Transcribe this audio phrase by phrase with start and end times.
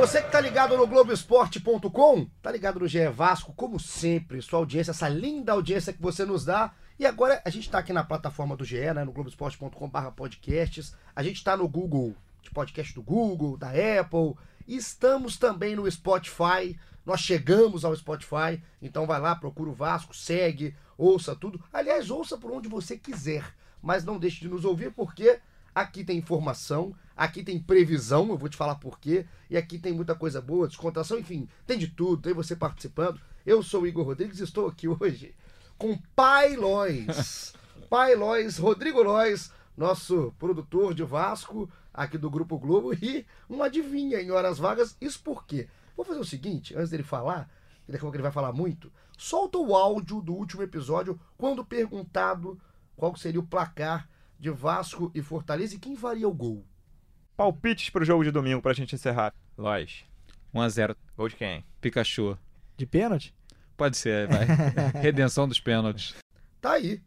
[0.00, 4.92] Você que tá ligado no Globoesporte.com, tá ligado no GE Vasco, como sempre, sua audiência,
[4.92, 6.72] essa linda audiência que você nos dá.
[6.98, 10.96] E agora a gente tá aqui na plataforma do GE, né, no globoesporte.com.br podcasts.
[11.14, 14.36] A gente tá no Google, de podcast do Google, da Apple.
[14.66, 16.80] Estamos também no Spotify.
[17.04, 21.62] Nós chegamos ao Spotify, então vai lá, procura o Vasco, segue, ouça tudo.
[21.70, 23.44] Aliás, ouça por onde você quiser,
[23.82, 25.40] mas não deixe de nos ouvir porque
[25.74, 29.92] aqui tem informação, aqui tem previsão, eu vou te falar por quê, e aqui tem
[29.92, 33.20] muita coisa boa, descontração, enfim, tem de tudo, tem você participando.
[33.44, 35.34] Eu sou o Igor Rodrigues e estou aqui hoje
[35.78, 37.54] com Pai Lois.
[37.88, 44.20] Pai Lois, Rodrigo Lois, nosso produtor de Vasco aqui do Grupo Globo e uma adivinha
[44.20, 44.96] em horas vagas.
[45.00, 45.68] Isso por quê?
[45.96, 47.50] Vou fazer o seguinte, antes dele falar,
[47.84, 51.64] que daqui a pouco ele vai falar muito, solta o áudio do último episódio quando
[51.64, 52.60] perguntado
[52.96, 54.08] qual seria o placar
[54.40, 56.64] de Vasco e Fortaleza e quem faria o gol.
[57.36, 59.34] Palpites pro jogo de domingo pra gente encerrar.
[59.56, 60.04] Lois.
[60.54, 60.96] 1x0.
[61.16, 61.64] Gol de quem?
[61.80, 62.38] Pikachu.
[62.76, 63.34] De pênalti?
[63.76, 64.46] Pode ser, vai.
[65.00, 66.14] Redenção dos pênaltis.
[66.60, 67.02] Tá aí.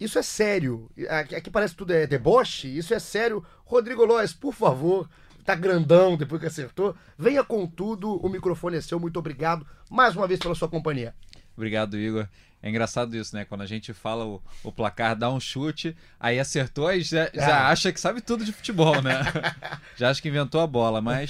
[0.00, 0.88] Isso é sério.
[1.08, 2.68] Aqui, aqui parece tudo é deboche.
[2.68, 3.44] Isso é sério.
[3.64, 5.08] Rodrigo Lois, por favor.
[5.44, 6.94] Tá grandão depois que acertou.
[7.18, 8.16] Venha com tudo.
[8.24, 9.00] O microfone é seu.
[9.00, 11.14] Muito obrigado mais uma vez pela sua companhia.
[11.56, 12.26] Obrigado, Igor.
[12.62, 13.44] É engraçado isso, né?
[13.44, 17.68] Quando a gente fala o, o placar, dá um chute, aí acertou e já, já
[17.68, 19.20] acha que sabe tudo de futebol, né?
[19.96, 21.28] já acha que inventou a bola, mas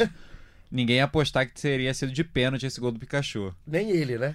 [0.70, 3.54] ninguém ia apostar que teria sido de pênalti esse gol do Pikachu.
[3.66, 4.34] Nem ele, né?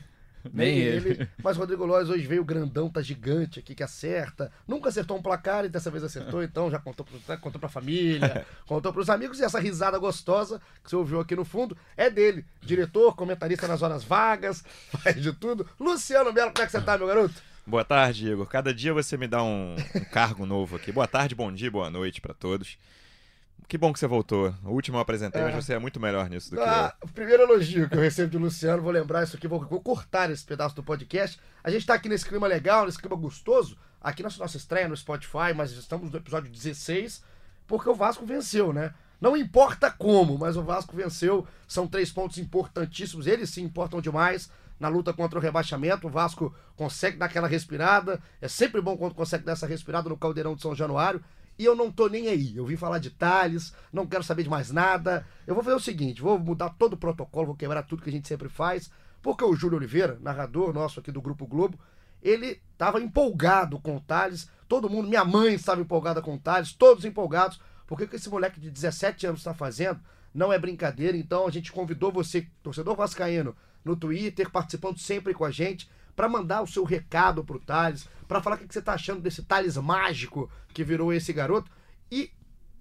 [0.53, 1.27] Nem ele.
[1.43, 4.51] Mas Rodrigo Lois hoje veio grandão, tá gigante aqui, que acerta.
[4.67, 8.45] Nunca acertou um placar e dessa vez acertou, então já contou, pro, contou pra família,
[8.65, 9.39] contou pros amigos.
[9.39, 12.45] E essa risada gostosa que você ouviu aqui no fundo é dele.
[12.61, 14.63] Diretor, comentarista nas horas vagas,
[15.03, 15.67] faz de tudo.
[15.79, 17.35] Luciano Melo, como é que você tá, meu garoto?
[17.65, 18.47] Boa tarde, Igor.
[18.47, 20.91] Cada dia você me dá um, um cargo novo aqui.
[20.91, 22.77] Boa tarde, bom dia, boa noite para todos.
[23.67, 24.53] Que bom que você voltou.
[24.63, 25.45] O último eu apresentei, é.
[25.45, 27.09] mas você é muito melhor nisso do ah, que eu.
[27.09, 30.31] O primeiro elogio que eu recebo de Luciano, vou lembrar isso aqui, vou, vou, cortar
[30.31, 31.37] esse pedaço do podcast.
[31.61, 34.95] A gente tá aqui nesse clima legal, nesse clima gostoso, aqui na nossa estreia no
[34.95, 37.21] Spotify, mas estamos no episódio 16,
[37.67, 38.93] porque o Vasco venceu, né?
[39.19, 41.45] Não importa como, mas o Vasco venceu.
[41.67, 44.49] São três pontos importantíssimos, eles sim importam demais
[44.79, 46.07] na luta contra o rebaixamento.
[46.07, 48.21] O Vasco consegue dar aquela respirada.
[48.39, 51.21] É sempre bom quando consegue dar essa respirada no Caldeirão de São Januário.
[51.57, 52.55] E eu não tô nem aí.
[52.55, 55.25] Eu vim falar de detalhes, não quero saber de mais nada.
[55.45, 58.13] Eu vou fazer o seguinte: vou mudar todo o protocolo, vou quebrar tudo que a
[58.13, 58.91] gente sempre faz.
[59.21, 61.79] Porque o Júlio Oliveira, narrador nosso aqui do Grupo Globo,
[62.21, 64.49] ele estava empolgado com o Thales.
[64.67, 67.59] Todo mundo, minha mãe estava empolgada com o Thales, todos empolgados.
[67.87, 69.99] Porque o que esse moleque de 17 anos está fazendo
[70.33, 71.17] não é brincadeira.
[71.17, 76.27] Então a gente convidou você, torcedor vascaíno, no Twitter, participando sempre com a gente para
[76.27, 79.77] mandar o seu recado pro Thales, para falar o que você tá achando desse Thales
[79.77, 81.69] mágico que virou esse garoto.
[82.11, 82.31] E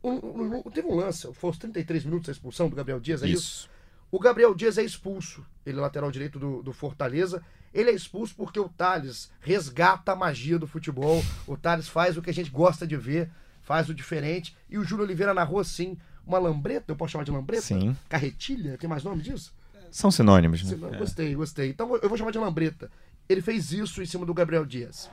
[0.02, 3.28] um, um, teve um lance, foi os 33 minutos da expulsão do Gabriel Dias, é
[3.28, 3.42] isso?
[3.42, 3.70] isso?
[4.10, 7.42] O Gabriel Dias é expulso, ele é lateral direito do, do Fortaleza.
[7.74, 11.22] Ele é expulso porque o Thales resgata a magia do futebol.
[11.46, 13.30] O Thales faz o que a gente gosta de ver,
[13.60, 14.56] faz o diferente.
[14.70, 17.62] E o Júlio Oliveira narrou assim, uma lambreta, eu posso chamar de lambreta?
[17.62, 17.94] Sim.
[18.08, 19.52] Carretilha, tem mais nome disso?
[19.90, 20.70] São sinônimos, né?
[20.70, 20.98] Sinônimo.
[20.98, 21.70] Gostei, gostei.
[21.70, 22.90] Então eu vou chamar de lambreta.
[23.28, 25.10] Ele fez isso em cima do Gabriel Dias.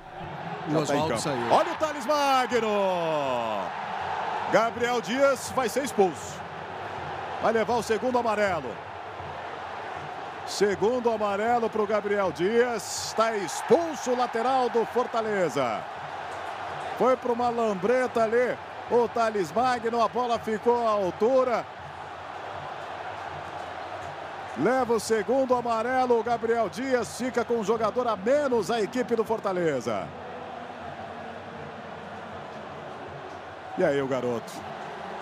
[0.70, 1.52] O Oswaldo saiu.
[1.52, 2.70] Olha o Thales Magno!
[4.52, 6.40] Gabriel Dias vai ser expulso.
[7.42, 8.70] Vai levar o segundo amarelo.
[10.46, 13.08] Segundo amarelo para o Gabriel Dias.
[13.08, 15.84] Está expulso o lateral do Fortaleza.
[16.98, 18.56] Foi para uma lambreta ali.
[18.92, 21.66] O Thales Magno, a bola ficou à altura.
[24.58, 29.16] Leva o segundo amarelo, o Gabriel Dias fica com um jogador a menos a equipe
[29.16, 30.08] do Fortaleza.
[33.78, 34.54] E aí o garoto.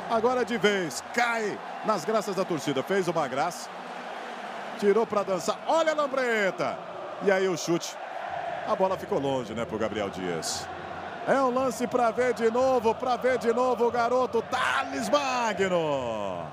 [0.10, 2.84] Agora de vez, cai nas graças da torcida.
[2.84, 3.70] Fez uma graça.
[4.78, 5.58] Tirou para dançar.
[5.66, 6.78] Olha a lambreta.
[7.24, 7.96] E aí o chute.
[8.68, 10.68] A bola ficou longe, né, pro Gabriel Dias.
[11.26, 16.52] É um lance para ver de novo, para ver de novo o garoto Thales Magno.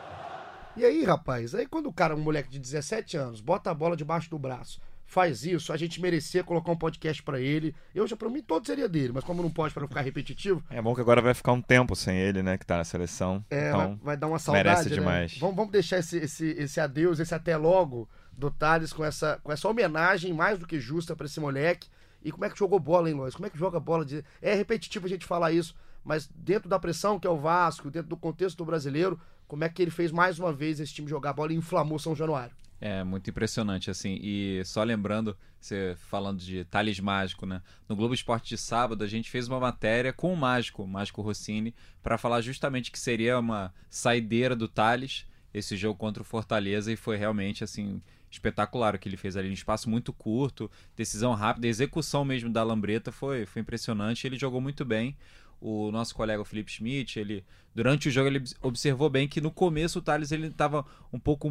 [0.79, 3.97] E aí, rapaz, aí quando o cara, um moleque de 17 anos, bota a bola
[3.97, 7.75] debaixo do braço, faz isso, a gente merecia colocar um podcast para ele.
[7.93, 10.63] Eu já, pra mim, todo seria dele, mas como não pode para não ficar repetitivo.
[10.71, 13.45] É bom que agora vai ficar um tempo sem ele, né, que tá na seleção.
[13.51, 14.69] É, então, vai, vai, dar uma saudade.
[14.69, 14.95] Merece né?
[14.95, 15.39] demais.
[15.39, 19.51] Vamos, vamos deixar esse, esse, esse adeus, esse até logo do Thales com essa, com
[19.51, 21.89] essa homenagem mais do que justa para esse moleque.
[22.23, 23.35] E como é que jogou bola, hein, Lois?
[23.35, 24.05] Como é que joga bola?
[24.05, 24.25] De...
[24.41, 28.09] É repetitivo a gente falar isso, mas dentro da pressão que é o Vasco, dentro
[28.09, 31.33] do contexto do brasileiro, como é que ele fez mais uma vez esse time jogar
[31.33, 32.55] bola e inflamou São Januário?
[32.81, 34.21] É muito impressionante, assim.
[34.23, 37.61] E só lembrando, você falando de Thales Mágico, né?
[37.89, 41.23] No Globo Esporte de sábado, a gente fez uma matéria com o Mágico, o Mágico
[41.23, 46.93] Rossini, para falar justamente que seria uma saideira do Thales esse jogo contra o Fortaleza
[46.93, 51.35] e foi realmente, assim, espetacular o que ele fez ali, um espaço muito curto, decisão
[51.35, 54.27] rápida, execução mesmo da Lambreta foi, foi impressionante.
[54.27, 55.17] Ele jogou muito bem.
[55.61, 57.45] O nosso colega Felipe Schmidt, ele
[57.75, 61.49] durante o jogo ele observou bem que no começo o Thales ele estava um pouco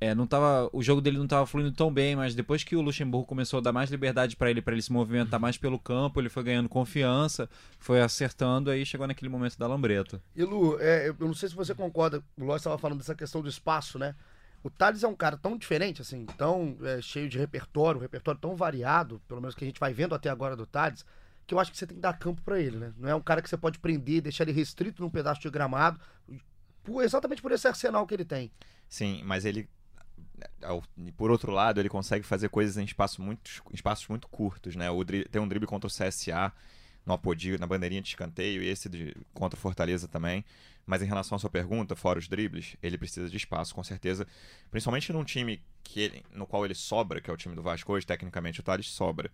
[0.00, 2.82] é, não tava, o jogo dele não estava fluindo tão bem, mas depois que o
[2.82, 6.20] Luxemburgo começou a dar mais liberdade para ele, para ele se movimentar mais pelo campo,
[6.20, 7.48] ele foi ganhando confiança,
[7.78, 10.20] foi acertando, aí chegou naquele momento da lambreta.
[10.34, 13.40] E Lu, é, eu não sei se você concorda, o Ló estava falando dessa questão
[13.40, 14.14] do espaço, né?
[14.62, 18.40] O Thales é um cara tão diferente, assim, tão é, cheio de repertório, um repertório
[18.40, 21.06] tão variado, pelo menos que a gente vai vendo até agora do Thales,
[21.46, 22.92] que eu acho que você tem que dar campo para ele, né?
[22.96, 26.00] Não é um cara que você pode prender, deixar ele restrito num pedaço de gramado,
[26.82, 28.50] por, exatamente por esse arsenal que ele tem.
[28.88, 29.68] Sim, mas ele
[31.16, 34.90] por outro lado, ele consegue fazer coisas em espaços muito, espaços muito curtos, né?
[34.90, 36.52] O tem um drible contra o CSA
[37.04, 40.44] no Apodi, na bandeirinha de escanteio, e esse de, contra o Fortaleza também.
[40.84, 44.26] Mas em relação à sua pergunta, fora os dribles, ele precisa de espaço, com certeza.
[44.70, 47.92] Principalmente num time que ele, no qual ele sobra, que é o time do Vasco
[47.92, 49.30] hoje, tecnicamente o Thales sobra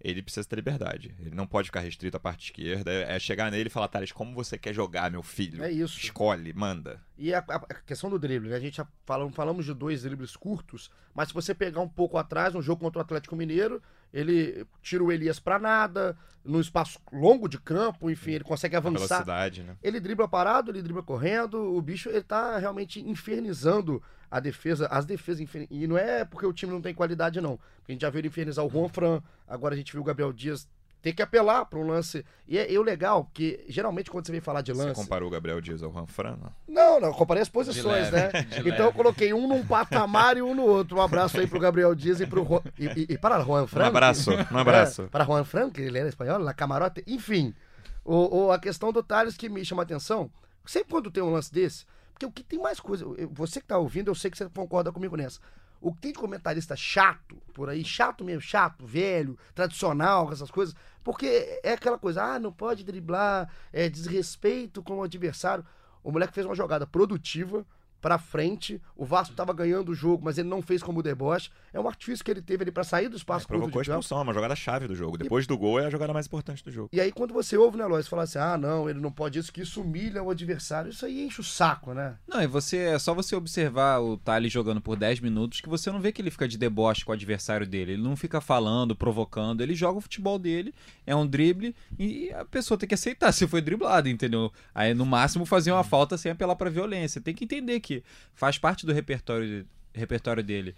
[0.00, 1.14] ele precisa ter liberdade.
[1.20, 2.90] Ele não pode ficar restrito à parte esquerda.
[2.90, 5.62] É, chegar nele e falar, Thales, como você quer jogar, meu filho?
[5.62, 5.98] É isso.
[5.98, 7.00] Escolhe, manda.
[7.18, 8.56] E a, a questão do drible, né?
[8.56, 12.16] A gente já falamos, falamos de dois dribles curtos, mas se você pegar um pouco
[12.16, 13.82] atrás, no jogo contra o Atlético Mineiro,
[14.12, 19.04] ele tira o Elias para nada, no espaço longo de campo, enfim, ele consegue avançar.
[19.04, 19.76] A velocidade, né?
[19.82, 25.04] Ele dribla parado, ele dribla correndo, o bicho ele tá realmente infernizando a defesa, as
[25.04, 27.58] defesas, e não é porque o time não tem qualidade, não.
[27.76, 30.04] Porque a gente já viu ele infernizar o Juan Fran, agora a gente viu o
[30.04, 30.68] Gabriel Dias
[31.02, 32.24] ter que apelar para um lance.
[32.46, 34.94] E é, é o legal, que geralmente quando você vem falar de lance.
[34.94, 36.36] Você comparou o Gabriel Dias ao Juan Fran?
[36.68, 38.30] Não, não, não comparei as posições, né?
[38.64, 40.98] Então eu coloquei um num patamar e um no outro.
[40.98, 43.84] Um abraço aí pro Gabriel Dias e pro Juan, e, e, e para Juan Fran.
[43.84, 45.02] Um abraço, um abraço.
[45.02, 47.54] É, para Juan Fran, que ele era espanhol, na camarote, enfim.
[48.04, 50.30] O, o, a questão do Thales que me chama a atenção,
[50.66, 53.78] sempre quando tem um lance desse, porque o que tem mais coisa, você que tá
[53.78, 55.40] ouvindo, eu sei que você concorda comigo nessa.
[55.80, 60.74] O que tem de comentarista chato por aí, chato mesmo, chato, velho, tradicional, essas coisas,
[61.02, 65.64] porque é aquela coisa, ah, não pode driblar, é desrespeito com o adversário.
[66.02, 67.64] O moleque fez uma jogada produtiva,
[68.00, 68.80] para frente.
[68.96, 71.50] O Vasco estava ganhando o jogo, mas ele não fez como o deboche.
[71.72, 74.18] É um artifício que ele teve ali para sair do espaço é, Provocou a expulsão,
[74.18, 75.18] é uma jogada chave do jogo.
[75.18, 75.48] Depois e...
[75.48, 76.88] do gol é a jogada mais importante do jogo.
[76.92, 79.52] E aí quando você ouve, né, Lois, falar assim: "Ah, não, ele não pode isso,
[79.52, 80.90] que isso humilha o adversário".
[80.90, 82.16] Isso aí enche o saco, né?
[82.26, 85.90] Não, e você é só você observar o Thales jogando por 10 minutos que você
[85.90, 87.92] não vê que ele fica de deboche com o adversário dele.
[87.92, 90.74] Ele não fica falando, provocando, ele joga o futebol dele,
[91.06, 94.52] é um drible e a pessoa tem que aceitar se foi driblado, entendeu?
[94.74, 97.20] Aí no máximo fazer uma falta sem apelar para violência.
[97.20, 97.89] Tem que entender que
[98.34, 100.74] faz parte do repertório, repertório dele.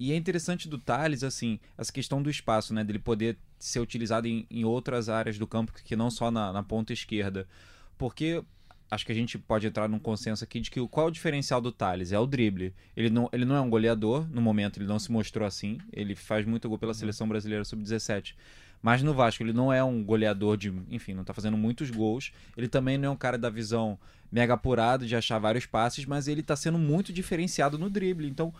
[0.00, 2.82] E é interessante do Thales, assim, essa questão do espaço, né?
[2.82, 6.62] Dele poder ser utilizado em, em outras áreas do campo que não só na, na,
[6.62, 7.46] ponta esquerda.
[7.98, 8.42] Porque
[8.90, 11.60] acho que a gente pode entrar num consenso aqui de que qual é o diferencial
[11.60, 12.12] do Thales?
[12.12, 12.74] É o drible.
[12.96, 15.76] Ele não, ele não é um goleador, no momento ele não se mostrou assim.
[15.92, 16.98] Ele faz muito gol pela uhum.
[16.98, 18.34] seleção brasileira sub-17.
[18.80, 22.32] Mas no Vasco ele não é um goleador de, enfim, não tá fazendo muitos gols.
[22.56, 23.98] Ele também não é um cara da visão
[24.30, 28.28] mega apurado de achar vários passes, mas ele tá sendo muito diferenciado no drible.
[28.28, 28.52] Então,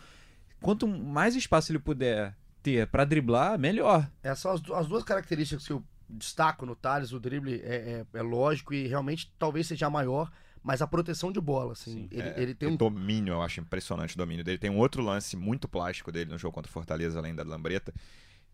[0.60, 4.10] quanto mais espaço ele puder ter para driblar, melhor.
[4.22, 7.12] Essas são as, as, duas características que eu destaco no Thales.
[7.12, 10.30] O drible é, é, é lógico e realmente talvez seja maior
[10.62, 12.06] mas a proteção de bola, assim.
[12.10, 14.58] ele, é, ele, tem um domínio, eu acho impressionante o domínio dele.
[14.58, 17.94] Tem um outro lance muito plástico dele no jogo contra o Fortaleza, além da Lambreta,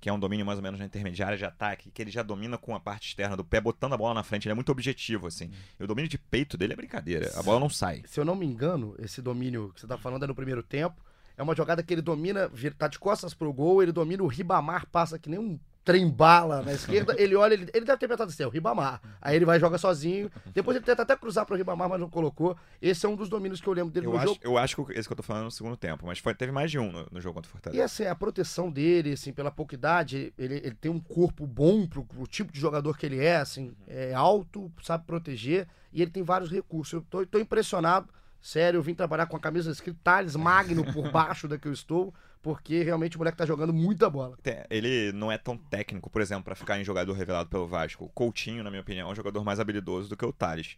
[0.00, 2.58] que é um domínio mais ou menos na intermediária de ataque, que ele já domina
[2.58, 4.46] com a parte externa do pé, botando a bola na frente.
[4.46, 5.50] Ele é muito objetivo, assim.
[5.78, 7.32] E o domínio de peito dele é brincadeira.
[7.36, 8.02] A bola não sai.
[8.06, 11.04] Se eu não me engano, esse domínio que você tá falando é no primeiro tempo.
[11.36, 14.86] É uma jogada que ele domina, tá de costas pro gol, ele domina o Ribamar,
[14.86, 18.42] passa que nem um trem-bala na esquerda, ele olha, ele, ele deve ter pensado assim,
[18.42, 19.00] é o Ribamar.
[19.22, 20.28] Aí ele vai joga sozinho.
[20.52, 22.56] Depois ele tenta até cruzar pro Ribamar, mas não colocou.
[22.82, 24.40] Esse é um dos domínios que eu lembro dele eu no acho, jogo.
[24.42, 26.72] Eu acho que esse que eu tô falando no segundo tempo, mas foi, teve mais
[26.72, 27.80] de um no, no jogo contra o Fortaleza.
[27.80, 31.86] E assim, a proteção dele, assim, pela pouca idade, ele, ele tem um corpo bom
[31.86, 36.10] pro, pro tipo de jogador que ele é, assim, é alto, sabe proteger, e ele
[36.10, 36.94] tem vários recursos.
[36.94, 38.08] Eu tô, tô impressionado.
[38.42, 41.72] Sério, eu vim trabalhar com a camisa escrita Thales Magno por baixo da que eu
[41.72, 42.12] estou
[42.42, 44.38] porque realmente o moleque tá jogando muita bola.
[44.70, 48.04] Ele não é tão técnico, por exemplo, para ficar em jogador revelado pelo Vasco.
[48.04, 50.76] O Coutinho, na minha opinião, é um jogador mais habilidoso do que o Thales.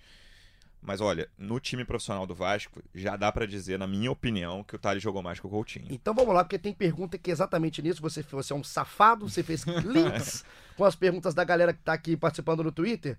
[0.81, 4.77] Mas olha, no time profissional do Vasco, já dá pra dizer, na minha opinião, que
[4.77, 5.87] o Thales jogou mais que o Coutinho.
[5.91, 8.01] Então vamos lá, porque tem pergunta que é exatamente nisso.
[8.01, 10.45] Você, você é um safado, você fez links
[10.77, 13.19] com as perguntas da galera que tá aqui participando no Twitter.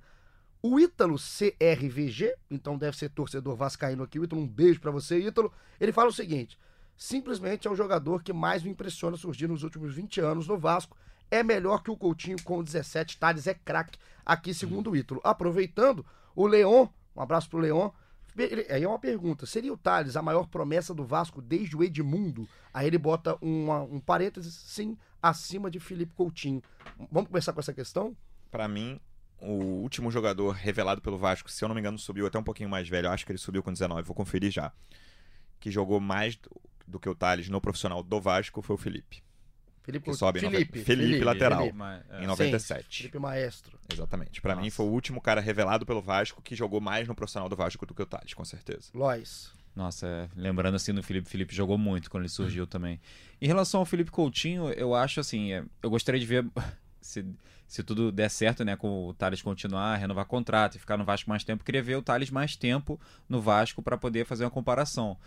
[0.62, 4.20] O Ítalo CRVG, então deve ser torcedor vascaíno aqui.
[4.20, 5.52] O Ítalo, um beijo pra você, Ítalo.
[5.80, 6.58] Ele fala o seguinte:
[7.00, 10.98] simplesmente é o jogador que mais me impressiona surgir nos últimos 20 anos no Vasco.
[11.32, 13.18] É melhor que o Coutinho com 17.
[13.18, 15.22] Thales é craque aqui, segundo o Ítalo.
[15.24, 17.90] Aproveitando, o Leon, um abraço pro Leon.
[18.70, 22.48] Aí é uma pergunta: seria o Thales a maior promessa do Vasco desde o Edmundo?
[22.74, 26.62] Aí ele bota uma- um parênteses, sim, acima de Felipe Coutinho.
[27.12, 28.16] Vamos começar com essa questão?
[28.52, 29.00] Pra mim,
[29.40, 29.54] o
[29.84, 32.90] último jogador revelado pelo Vasco, se eu não me engano, subiu até um pouquinho mais
[32.90, 33.10] velho.
[33.10, 34.72] Acho que ele subiu com 19, vou conferir já.
[35.60, 36.40] Que jogou mais
[36.90, 39.24] do, que o Thales no profissional do Vasco foi o Felipe.
[39.84, 41.62] Felipe Que sobe Felipe, nove- Felipe, lateral.
[41.62, 41.82] Felipe.
[42.12, 42.18] É.
[42.18, 42.98] Em Sim, 97.
[42.98, 43.80] Felipe Maestro.
[43.92, 44.42] Exatamente.
[44.42, 47.56] Pra mim foi o último cara revelado pelo Vasco que jogou mais no profissional do
[47.56, 48.90] Vasco do que o Thales, com certeza.
[48.94, 49.52] Lois.
[49.76, 53.00] Nossa, é, lembrando assim do Felipe, Felipe jogou muito quando ele surgiu também.
[53.42, 56.46] Em relação ao Felipe Coutinho, eu acho assim, é, eu gostaria de ver
[57.02, 57.26] se,
[57.66, 61.30] se tudo der certo, né, com o Thales continuar, renovar contrato e ficar no Vasco
[61.30, 65.18] mais tempo, queria ver o Thales mais tempo no Vasco para poder fazer uma comparação.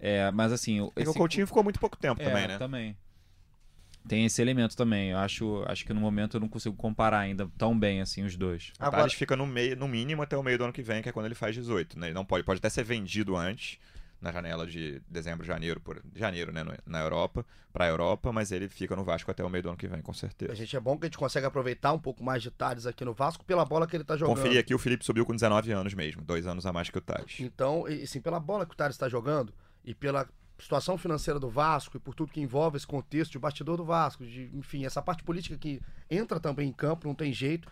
[0.00, 2.58] É, mas assim, o- Porque esse o Coutinho ficou muito pouco tempo é, também, né?
[2.58, 2.96] Também.
[4.08, 5.10] Tem esse elemento também.
[5.10, 8.34] Eu acho, acho que no momento eu não consigo comparar ainda tão bem assim os
[8.34, 8.72] dois.
[8.80, 11.02] O Agora, Thales fica no meio, no mínimo até o meio do ano que vem,
[11.02, 12.06] que é quando ele faz 18, né?
[12.08, 13.78] Ele não pode, pode até ser vendido antes,
[14.20, 18.94] na janela de dezembro, janeiro, por janeiro, né, na Europa, pra Europa, mas ele fica
[18.94, 20.54] no Vasco até o meio do ano que vem, com a certeza.
[20.54, 23.14] gente é bom que a gente consegue aproveitar um pouco mais de Thales aqui no
[23.14, 24.36] Vasco pela bola que ele tá jogando.
[24.36, 27.00] Conferi aqui, o Felipe subiu com 19 anos mesmo, dois anos a mais que o
[27.00, 27.40] Thales.
[27.40, 31.48] Então, e, assim, pela bola que o Thales está jogando e pela situação financeira do
[31.48, 35.00] Vasco e por tudo que envolve esse contexto de bastidor do Vasco, de, enfim, essa
[35.00, 37.66] parte política que entra também em campo, não tem jeito.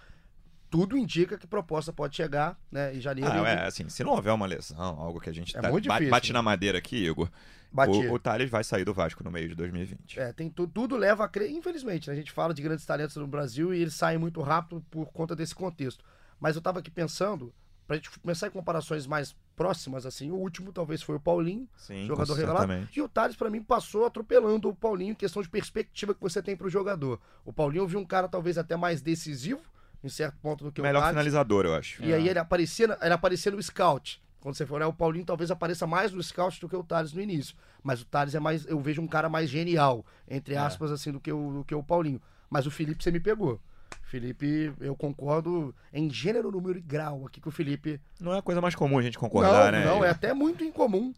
[0.71, 3.31] Tudo indica que proposta pode chegar, né, em janeiro.
[3.31, 5.85] Ah, é, assim, se não houver uma lesão, algo que a gente É tá- muito
[5.89, 6.35] difícil, bate né?
[6.35, 7.31] na madeira aqui, Igor,
[7.73, 10.21] o, o Thales vai sair do Vasco no meio de 2020.
[10.21, 13.17] É, tem tu- tudo leva a crer, infelizmente, né, a gente fala de grandes talentos
[13.17, 16.05] no Brasil e eles saem muito rápido por conta desse contexto.
[16.39, 17.53] Mas eu tava aqui pensando,
[17.87, 22.07] pra gente começar em comparações mais próximas, assim, o último talvez foi o Paulinho, Sim,
[22.07, 22.89] jogador revelado.
[22.97, 26.41] E o Thales, pra mim, passou atropelando o Paulinho em questão de perspectiva que você
[26.41, 27.21] tem pro jogador.
[27.45, 29.61] O Paulinho eu vi um cara talvez até mais decisivo,
[30.03, 31.15] em certo ponto do que Melhor o Thales.
[31.17, 32.03] finalizador, eu acho.
[32.05, 34.23] E aí ele aparecia, ele aparecia no scout.
[34.41, 37.13] Quando você for olhar, o Paulinho talvez apareça mais no scout do que o Thales
[37.13, 37.57] no início.
[37.83, 38.65] Mas o Thales é mais.
[38.67, 40.59] Eu vejo um cara mais genial, entre É.
[40.59, 42.23] aspas, assim, do que, o, do que o Paulinho.
[42.49, 43.61] Mas o Felipe você me pegou.
[44.03, 48.01] Felipe, eu concordo em gênero, número e grau aqui que o Felipe.
[48.19, 49.85] Não é a coisa mais comum a gente concordar, não, né?
[49.85, 51.13] não, é até muito incomum.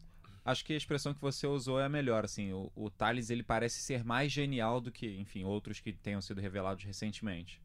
[0.45, 3.43] Acho que a expressão que você usou é a melhor, assim, o, o Thales ele
[3.43, 7.63] parece ser mais genial do que, enfim, outros que tenham sido revelados recentemente.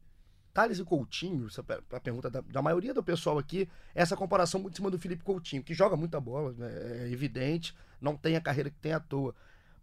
[0.52, 4.16] Thales e Coutinho, essa é a pergunta da, da maioria do pessoal aqui, é essa
[4.16, 8.16] comparação muito em cima do Felipe Coutinho, que joga muita bola, né, é evidente, não
[8.16, 9.34] tem a carreira que tem à toa.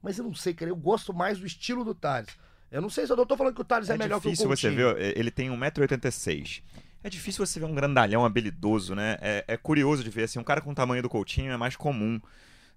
[0.02, 2.38] Mas eu não sei, cara, eu gosto mais do estilo do Thales.
[2.74, 4.28] Eu não sei se eu não tô falando que o Thales é, É melhor que
[4.28, 4.74] o difícil Coutinho.
[4.74, 6.64] você ver, é, ele tem 1,86m.
[7.04, 9.18] É difícil você ver um grandalhão habilidoso, né?
[9.22, 11.76] É, é curioso de ver, assim, um cara com o tamanho do Coutinho é mais
[11.76, 12.20] comum.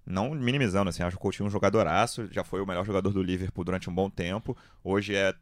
[0.05, 3.63] Não minimizando, assim, acho o Coutinho um jogadoraço, já foi o melhor jogador do Liverpool
[3.63, 4.55] durante um bom tempo.
[4.83, 5.33] Hoje é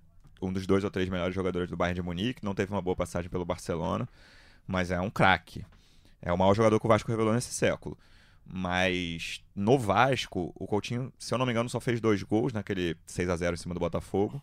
[0.42, 2.96] um dos dois ou três melhores jogadores do Bayern de Munique, não teve uma boa
[2.96, 4.08] passagem pelo Barcelona,
[4.66, 5.66] mas é um craque.
[6.22, 7.98] É o maior jogador que o Vasco revelou nesse século.
[8.46, 12.96] Mas no Vasco, o Coutinho, se eu não me engano, só fez dois gols naquele
[13.06, 14.42] 6 a 0 em cima do Botafogo.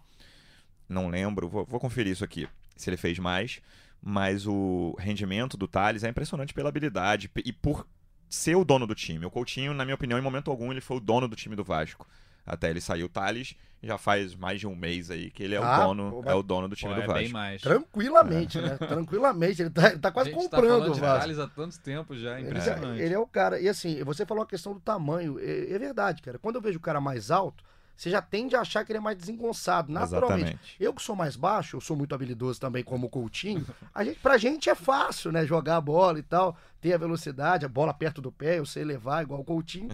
[0.88, 3.61] Não lembro, vou, vou conferir isso aqui, se ele fez mais.
[4.02, 7.87] Mas o rendimento do Thales é impressionante pela habilidade e por
[8.28, 9.25] ser o dono do time.
[9.25, 11.62] O Coutinho, na minha opinião, em momento algum, ele foi o dono do time do
[11.62, 12.09] Vasco.
[12.46, 15.58] Até ele sair o Thales, já faz mais de um mês aí que ele é
[15.58, 17.22] Ah, o dono, pô, é o dono do time Pô, do é Vasco.
[17.22, 17.62] bem mais.
[17.62, 18.76] Tranquilamente, né?
[18.78, 19.62] Tranquilamente.
[19.62, 21.20] Ele tá, ele tá A quase gente tá comprando falando o Vasco.
[21.20, 23.00] Thales há tanto tempo já, Ele, impressionante.
[23.00, 23.61] ele é o cara.
[23.61, 25.38] E assim, você falou a questão do tamanho.
[25.40, 26.38] É, é verdade, cara.
[26.38, 27.64] Quando eu vejo o cara mais alto,
[28.02, 30.40] você já tende a achar que ele é mais desengonçado, naturalmente.
[30.42, 30.76] Exatamente.
[30.80, 34.18] Eu que sou mais baixo, eu sou muito habilidoso também como o Coutinho, a gente,
[34.18, 35.47] pra gente é fácil, né?
[35.47, 38.82] Jogar a bola e tal, ter a velocidade, a bola perto do pé, eu sei
[38.85, 39.88] levar igual o Coutinho.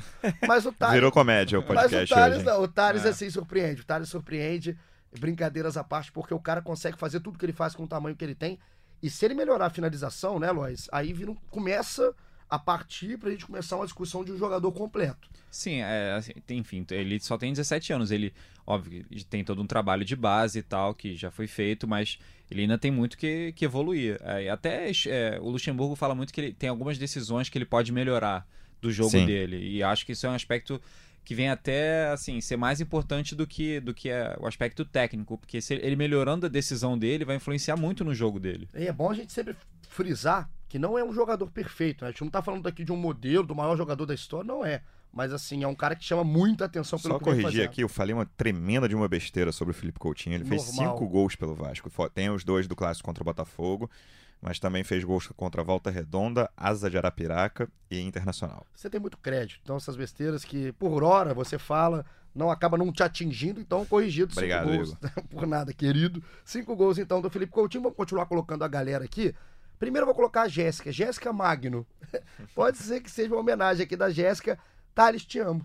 [0.46, 2.46] Mas o Thales, Virou comédia o mas o podcast Thales hoje.
[2.46, 3.08] não, o Thales É.
[3.10, 3.82] assim surpreende.
[3.82, 4.78] O Thales surpreende,
[5.18, 8.16] brincadeiras à parte, porque o cara consegue fazer tudo que ele faz com o tamanho
[8.16, 8.58] que ele tem.
[9.02, 10.88] E se ele melhorar a finalização, né, Lois?
[10.90, 12.14] Aí vira um- começa
[12.48, 15.28] a partir pra gente começar uma discussão de um jogador completo.
[15.50, 18.10] Sim, é, assim, tem- enfim, ele só tem 17 anos.
[18.10, 18.32] Ele,
[18.66, 22.18] óbvio, tem todo um trabalho de base e tal, que já foi feito, mas
[22.50, 24.18] ele ainda tem muito que, que evoluir.
[24.22, 27.92] É, até é, o Luxemburgo fala muito que ele tem algumas decisões que ele pode
[27.92, 28.46] melhorar
[28.80, 29.26] do jogo Sim.
[29.26, 29.58] dele.
[29.58, 30.80] E acho que isso é um aspecto
[31.28, 35.36] que vem até assim ser mais importante do que do que é o aspecto técnico,
[35.36, 38.66] porque se ele melhorando a decisão dele vai influenciar muito no jogo dele.
[38.74, 39.54] E é bom a gente sempre
[39.90, 42.02] frisar que não é um jogador perfeito.
[42.02, 42.08] Né?
[42.08, 44.64] A gente não tá falando aqui de um modelo, do maior jogador da história, não
[44.64, 44.80] é.
[45.12, 47.90] Mas assim, é um cara que chama muita atenção pelo Só que corrigir aqui, eu
[47.90, 50.34] falei uma tremenda de uma besteira sobre o Felipe Coutinho.
[50.34, 50.96] Ele fez Normal.
[50.96, 51.90] cinco gols pelo Vasco.
[52.08, 53.90] Tem os dois do clássico contra o Botafogo,
[54.40, 58.66] mas também fez gols contra a Volta Redonda, Asa de Arapiraca e Internacional.
[58.74, 59.60] Você tem muito crédito.
[59.62, 62.04] Então, essas besteiras que por hora você fala,
[62.34, 64.32] não acaba não te atingindo, então corrigido.
[64.32, 64.96] cinco Obrigado, gols.
[65.30, 66.22] por nada, querido.
[66.44, 67.82] Cinco gols, então, do Felipe Coutinho.
[67.82, 69.34] Vamos continuar colocando a galera aqui.
[69.78, 70.92] Primeiro eu vou colocar a Jéssica.
[70.92, 71.86] Jéssica Magno.
[72.54, 74.58] Pode ser que seja uma homenagem aqui da Jéssica.
[74.94, 75.64] Thales, te amo.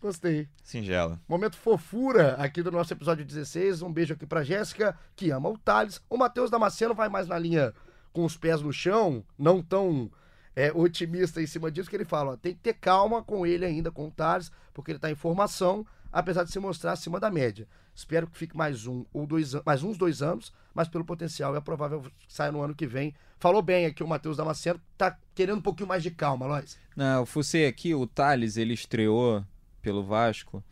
[0.00, 0.48] Gostei.
[0.62, 1.18] Singela.
[1.26, 3.80] Momento fofura aqui do nosso episódio 16.
[3.80, 5.98] Um beijo aqui pra Jéssica, que ama o Thales.
[6.10, 7.72] O Matheus Damasceno vai mais na linha
[8.14, 10.10] com os pés no chão, não tão
[10.56, 13.66] é, otimista em cima disso, que ele fala: ó, tem que ter calma com ele
[13.66, 17.30] ainda, com o Thales, porque ele tá em formação, apesar de se mostrar acima da
[17.30, 17.68] média.
[17.94, 21.60] Espero que fique mais um ou dois mais uns dois anos, mas pelo potencial é
[21.60, 23.14] provável que saia no ano que vem.
[23.38, 26.78] Falou bem aqui o Matheus Damasceno, tá querendo um pouquinho mais de calma, Lois.
[26.96, 29.44] Não, eu fucei aqui, o Thales, ele estreou
[29.82, 30.62] pelo Vasco,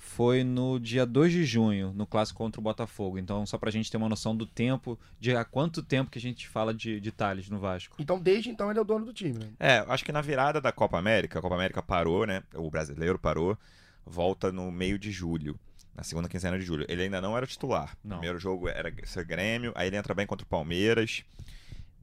[0.00, 3.18] foi no dia 2 de junho, no clássico contra o Botafogo.
[3.18, 6.20] Então, só pra gente ter uma noção do tempo, de há quanto tempo que a
[6.20, 7.96] gente fala de, de Thales no Vasco.
[7.98, 9.50] Então, desde então, ele é o dono do time, né?
[9.60, 12.42] É, acho que na virada da Copa América, a Copa América parou, né?
[12.54, 13.58] O brasileiro parou,
[14.04, 15.60] volta no meio de julho.
[15.94, 16.86] Na segunda quinzena de julho.
[16.88, 17.94] Ele ainda não era titular.
[18.02, 18.16] Não.
[18.16, 21.24] Primeiro jogo era ser Grêmio, aí ele entra bem contra o Palmeiras.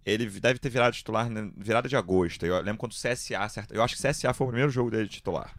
[0.05, 2.45] Ele deve ter virado titular na virada de agosto.
[2.45, 3.73] Eu lembro quando o CSA, certo?
[3.73, 5.51] Eu acho que o CSA foi o primeiro jogo dele titular.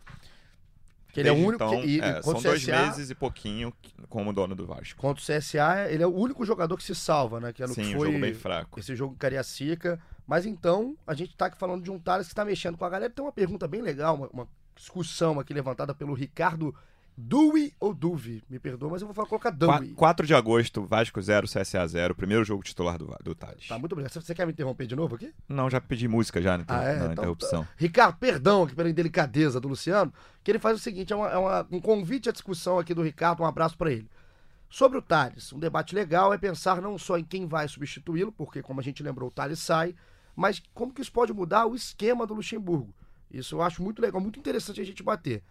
[1.18, 3.14] Que ele é o Desde único então, que, e, é, são dois CSA, meses e
[3.14, 3.72] pouquinho
[4.08, 5.00] como dono do Vasco.
[5.00, 7.52] Contra o CSA, ele é o único jogador que se salva, né?
[7.52, 8.78] Que é no Sim, que um foi jogo bem fraco.
[8.78, 10.00] esse jogo Cariacica.
[10.26, 12.88] Mas então, a gente tá aqui falando de um Thales que está mexendo com a
[12.88, 13.12] galera.
[13.12, 16.74] Tem uma pergunta bem legal, uma, uma discussão aqui levantada pelo Ricardo
[17.20, 18.44] Dewey ou Duvi?
[18.48, 19.92] Me perdoa, mas eu vou falar, colocar Dewey.
[19.94, 22.14] 4 de agosto, Vasco 0, CSA 0.
[22.14, 23.66] Primeiro jogo titular do, do Thales.
[23.66, 24.12] Tá, muito obrigado.
[24.12, 25.34] Você- quer me interromper de novo aqui?
[25.48, 26.92] Não, já pedi música já na, Ah, é?
[26.94, 27.68] na Então, interrupção.
[27.76, 31.36] Ricardo, perdão aqui pela indelicadeza do Luciano, que ele faz o seguinte, é, uma- é
[31.36, 34.08] uma- um convite à discussão aqui do Ricardo, um abraço pra ele.
[34.70, 38.62] Sobre o Thales, um debate legal é pensar não só em quem vai substituí-lo, porque
[38.62, 39.92] como a gente lembrou, o Thales sai,
[40.36, 42.94] mas como que isso pode mudar o esquema do Luxemburgo.
[43.28, 45.42] Isso eu acho muito legal, muito interessante a gente bater.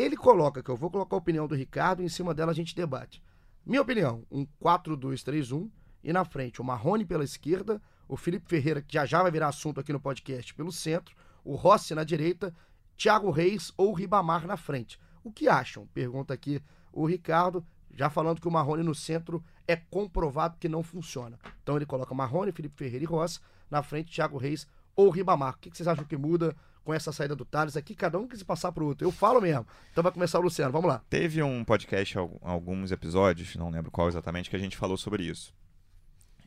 [0.00, 2.54] Ele coloca, que eu vou colocar a opinião do Ricardo, e em cima dela a
[2.54, 3.22] gente debate.
[3.66, 5.70] Minha opinião, um 4-2-3-1,
[6.02, 9.48] e na frente o Marrone pela esquerda, o Felipe Ferreira, que já já vai virar
[9.48, 12.54] assunto aqui no podcast, pelo centro, o Rossi na direita,
[12.96, 14.98] Thiago Reis ou Ribamar na frente.
[15.22, 15.86] O que acham?
[15.92, 17.62] Pergunta aqui o Ricardo,
[17.94, 21.38] já falando que o Marrone no centro é comprovado que não funciona.
[21.62, 23.38] Então ele coloca Marrone, Felipe Ferreira e Rossi,
[23.70, 25.56] na frente Thiago Reis ou Ribamar.
[25.56, 27.94] O que vocês acham que muda com essa saída do Thales aqui?
[27.94, 29.06] Cada um quis passar pro outro.
[29.06, 29.66] Eu falo mesmo.
[29.92, 31.02] Então vai começar o Luciano, vamos lá.
[31.10, 35.24] Teve um podcast, al- alguns episódios, não lembro qual exatamente, que a gente falou sobre
[35.24, 35.54] isso.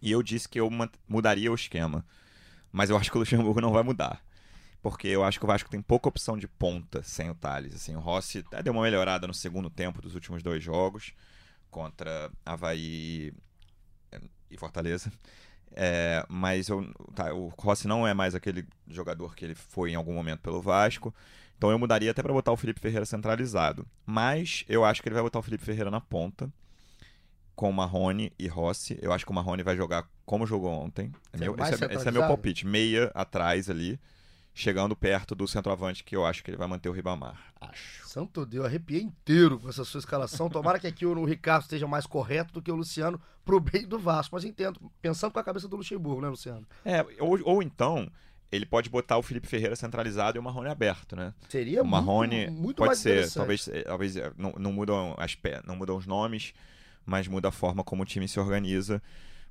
[0.01, 0.69] E eu disse que eu
[1.07, 2.05] mudaria o esquema.
[2.71, 4.21] Mas eu acho que o Luxemburgo não vai mudar.
[4.81, 7.73] Porque eu acho que o Vasco tem pouca opção de ponta sem o Thales.
[7.73, 11.13] Assim, o Rossi até deu uma melhorada no segundo tempo dos últimos dois jogos
[11.71, 13.31] contra Havaí
[14.51, 15.09] e Fortaleza.
[15.75, 19.95] É, mas eu- tá, o Rossi não é mais aquele jogador que ele foi em
[19.95, 21.13] algum momento pelo Vasco.
[21.57, 23.85] Então eu mudaria até para botar o Felipe Ferreira centralizado.
[24.05, 26.51] Mas eu acho que ele vai botar o Felipe Ferreira na ponta.
[27.55, 28.97] Com Marrone e Rossi.
[29.01, 31.11] Eu acho que o Marrone vai jogar como jogou ontem.
[31.31, 32.65] É meu- esse, é, esse é meu palpite.
[32.65, 33.99] Meia atrás ali.
[34.53, 37.39] Chegando perto do centroavante, que eu acho que ele vai manter o Ribamar.
[37.59, 38.07] Acho.
[38.07, 40.47] Santo Deus, arrepiei inteiro com essa sua escalação.
[40.47, 43.97] Tomara que aqui o Ricardo esteja mais correto do que o Luciano pro bem do
[43.97, 44.35] Vasco.
[44.35, 46.67] Mas entendo, pensando com a cabeça do Luxemburgo, né, Luciano?
[46.85, 48.07] É, ou, ou então,
[48.51, 51.33] ele pode botar o Felipe Ferreira centralizado e o Marrone aberto, né?
[51.49, 55.15] Seria o Marrone muito, muito pode mais ser, talvez, eh, talvez eh, não, não mudam
[55.17, 55.35] as
[55.65, 56.53] não mudam os nomes,
[57.03, 59.01] mas muda a forma como o time se organiza.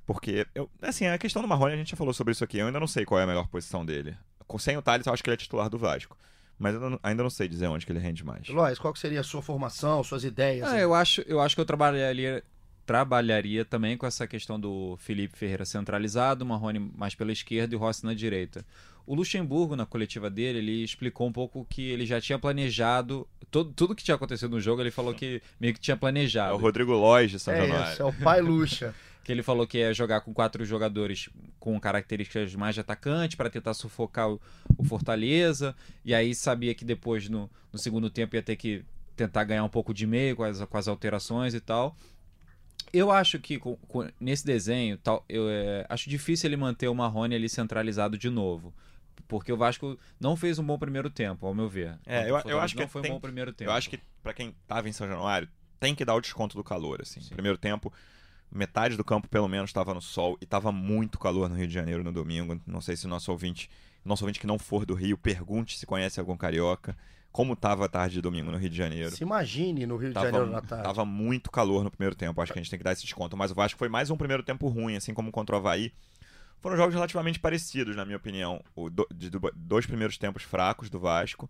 [0.07, 2.67] Porque, eu, assim, a questão do Marrone, a gente já falou sobre isso aqui, eu
[2.67, 4.17] ainda não sei qual é a melhor posição dele.
[4.53, 6.17] Com- Sem o Thales, eu acho que ele é titular do Vasco.
[6.59, 8.49] Mas eu não- ainda não sei dizer onde que ele rende mais.
[8.49, 10.69] Lois, qual que seria a sua formação, suas ideias?
[10.69, 12.45] Ah, eu acho, eu acho que eu trabalharia,
[12.87, 17.81] trabalharia também com essa questão do Felipe Ferreira centralizado, Marrone mais pela esquerda e o
[17.81, 18.65] Rossi na direita.
[19.07, 23.27] O Luxemburgo, na coletiva dele, ele explicou um pouco que ele já tinha planejado.
[23.51, 26.55] Todo, tudo que tinha acontecido no jogo, ele falou que meio que tinha É planejado.
[26.55, 27.93] o Rodrigo Lois de São é Januário.
[27.93, 28.95] isso, é o pai Luxa.
[29.25, 31.29] que ele falou que ia jogar com quatro jogadores
[31.61, 34.41] com características mais de atacante para tentar sufocar o,
[34.77, 35.75] o Fortaleza.
[36.05, 38.85] E aí sabia que depois, no, no segundo tempo, ia ter que
[39.17, 41.97] tentar ganhar um pouco de meio com as, com as alterações e tal.
[42.93, 46.95] Eu acho que com- com- nesse desenho, tal, eu é, acho difícil ele manter o
[46.95, 48.73] Marrone ali centralizado de novo.
[49.29, 51.99] Porque o Vasco não fez um bom primeiro tempo, ao meu ver.
[52.05, 53.71] É, eu, eu acho que não foi tem- um bom primeiro tempo.
[53.71, 55.49] Eu acho que pra quem tava em São Januário,
[55.81, 57.21] tem que dar o desconto do calor, assim.
[57.31, 57.91] Primeiro tempo,
[58.53, 61.75] metade do campo pelo menos estava no sol e tava muito calor no Rio de
[61.75, 62.61] Janeiro no domingo.
[62.67, 63.69] Não sei se o nosso ouvinte,
[64.05, 66.97] nosso ouvinte que não for do Rio, pergunte se conhece algum carioca.
[67.31, 69.11] Como tava a tarde de domingo no Rio de Janeiro.
[69.17, 70.85] Se imagine no Rio de Tava, Janeiro na tarde.
[70.85, 73.35] tava muito calor no primeiro tempo, acho que a gente tem que dar esse desconto.
[73.39, 75.93] Mas o Vasco foi mais um primeiro tempo ruim, assim como contra o Havaí.
[76.61, 78.63] Foram jogos relativamente parecidos, na minha opinião.
[78.77, 81.49] O do- de do- dois primeiros tempos fracos do Vasco.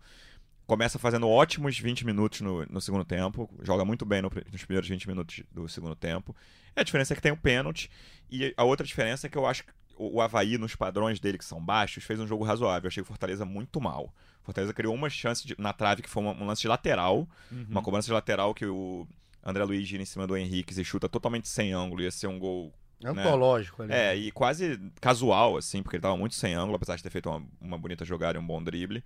[0.65, 3.49] Começa fazendo ótimos 20 minutos no, no segundo tempo.
[3.61, 6.35] Joga muito bem no nos primeiros 20 minutos do segundo tempo.
[6.75, 7.89] E a diferença é que tem o pênalti.
[8.31, 11.37] E a outra diferença é que eu acho que o o Havaí, nos padrões dele,
[11.37, 12.85] que são baixos, fez um jogo razoável.
[12.85, 14.05] Eu achei o Fortaleza muito mal.
[14.41, 17.27] O Fortaleza criou uma chance de- na trave que foi uma- um lance de lateral.
[17.69, 19.07] Uma cobrança de lateral que o
[19.43, 22.01] André Luiz gira em cima do Henrique e chuta totalmente sem ângulo.
[22.01, 22.73] Ia ser um gol
[23.05, 23.91] Antológico ali.
[23.93, 27.29] é, e quase casual, assim, porque ele tava muito sem ângulo, apesar de ter feito
[27.29, 29.03] uma, uma bonita jogada e um bom drible.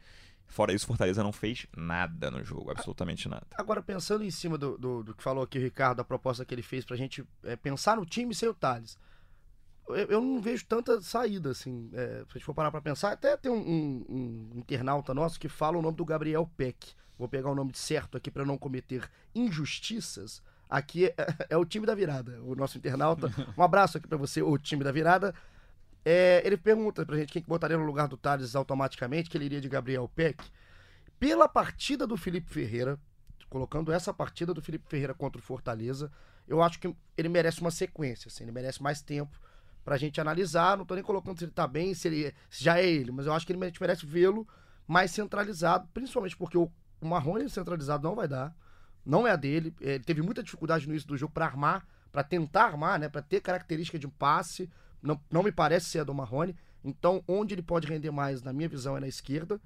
[0.47, 3.45] Fora isso, Fortaleza não fez nada no jogo, absolutamente nada.
[3.55, 6.53] Agora, pensando em cima do, do, do que falou aqui o Ricardo, a proposta que
[6.55, 8.97] ele fez pra gente é, pensar no time sem o Thales.
[9.89, 11.89] Eu, eu não vejo tanta saída, assim.
[11.93, 15.39] é, se a gente for parar pra pensar, até tem um, um- um internauta nosso
[15.39, 16.93] que fala o nome do Gabriel Peck.
[17.17, 20.41] Vou pegar o nome certo aqui pra não cometer injustiças.
[20.69, 21.15] Aqui é,
[21.49, 23.31] é o time da virada, o nosso internauta.
[23.57, 25.33] Um abraço aqui pra você, o time da virada.
[26.09, 29.43] É, ele pergunta pra gente quem que botaria no lugar do Thales automaticamente, que ele
[29.43, 30.41] iria de Gabriel Peck.
[31.19, 32.97] Pela partida do Felipe Ferreira,
[33.49, 36.09] colocando essa partida do Felipe Ferreira contra o Fortaleza,
[36.47, 39.37] eu acho que ele merece uma sequência, assim, ele merece mais tempo
[39.83, 40.77] pra gente analisar.
[40.77, 43.25] Não tô nem colocando se ele tá bem, se ele se já é ele, mas
[43.25, 44.47] eu acho que ele merece- merece vê-lo
[44.87, 48.55] mais centralizado, principalmente porque o, o Marrone centralizado não vai dar,
[49.05, 49.75] não é a dele.
[49.81, 53.21] Ele teve muita dificuldade no início do jogo pra armar, pra tentar armar, né, para
[53.21, 54.69] ter característica de um passe.
[55.01, 56.55] Não, não me parece ser a do Marrone.
[56.83, 59.60] Então, onde ele pode render mais, na minha visão, é na esquerda.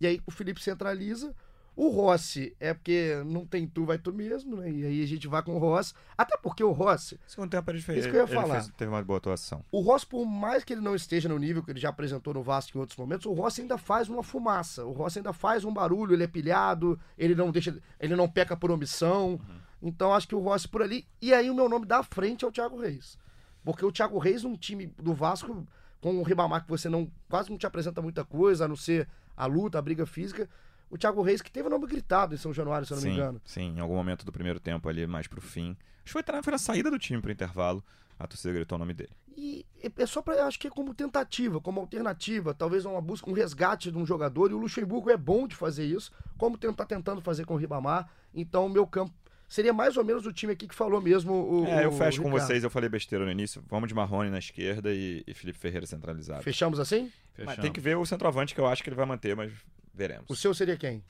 [0.00, 1.34] E aí o Felipe centraliza.
[1.76, 4.70] O Rossi é porque não tem tu, vai tu mesmo, né?
[4.70, 5.92] E aí a gente vai com o Rossi.
[6.16, 7.98] Até porque o Rossi, Segundo tempo ele fez.
[7.98, 8.54] Isso que eu ia ele falar.
[8.62, 9.60] fez- teve uma boa atuação.
[9.72, 12.44] o Rossi, por mais que ele não esteja no nível que ele já apresentou no
[12.44, 14.84] Vasco em outros momentos, o Rossi ainda faz uma fumaça.
[14.84, 18.56] O Rossi ainda faz um barulho, ele é pilhado, ele não deixa, ele não peca
[18.56, 19.40] por omissão.
[19.82, 21.04] Então acho que o Rossi por ali.
[21.20, 23.18] E aí o meu nome da frente é o Thiago Reis.
[23.64, 25.66] Porque o Thiago Reis, num time do Vasco,
[26.00, 29.08] com o Ribamar que você não quase não te apresenta muita coisa, a não ser
[29.36, 30.48] a luta, a briga física.
[30.90, 33.08] O Thiago Reis, que teve o nome gritado em São Januário, se eu não me
[33.08, 33.40] sim, engano.
[33.44, 35.76] sim, em algum momento do primeiro tempo ali, mais pro fim.
[36.04, 37.82] Acho que foi, foi na saída do time pro intervalo,
[38.18, 39.10] a torcida gritou o nome dele.
[39.36, 40.46] E é só pra.
[40.46, 44.50] Acho que é como tentativa, como alternativa, talvez uma busca, um resgate de um jogador.
[44.50, 48.08] E o Luxemburgo é bom de fazer isso, como tá tentando fazer com o Ribamar.
[48.32, 49.12] Então, o meu campo
[49.48, 51.66] seria mais ou menos o time aqui que falou mesmo o.
[51.66, 52.46] é, eu o fecho com Ricardo.
[52.46, 53.62] vocês, eu falei besteira no início.
[53.68, 56.42] Vamos de Marrone na esquerda e, e Felipe Ferreira centralizado.
[56.42, 57.12] Fechamos assim?
[57.36, 57.62] Mas Fechamos.
[57.62, 59.52] tem que ver o centroavante que eu acho que ele vai manter, mas
[59.92, 60.28] veremos.
[60.28, 61.04] O seu seria quem?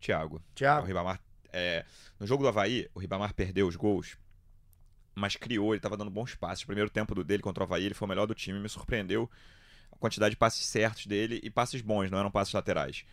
[0.00, 0.36] Thiago.
[0.36, 0.86] O Thiago.
[0.86, 1.20] Ribamar.
[1.52, 1.84] é,
[2.18, 4.16] no jogo do Havaí, o Ribamar perdeu os gols,
[5.14, 6.62] mas criou, ele tava dando bons passes.
[6.64, 8.68] O primeiro tempo do dele contra o Havaí, ele foi o melhor do time, me
[8.68, 9.28] surpreendeu
[9.92, 13.04] a quantidade de passes certos dele e passes bons, não eram passes laterais.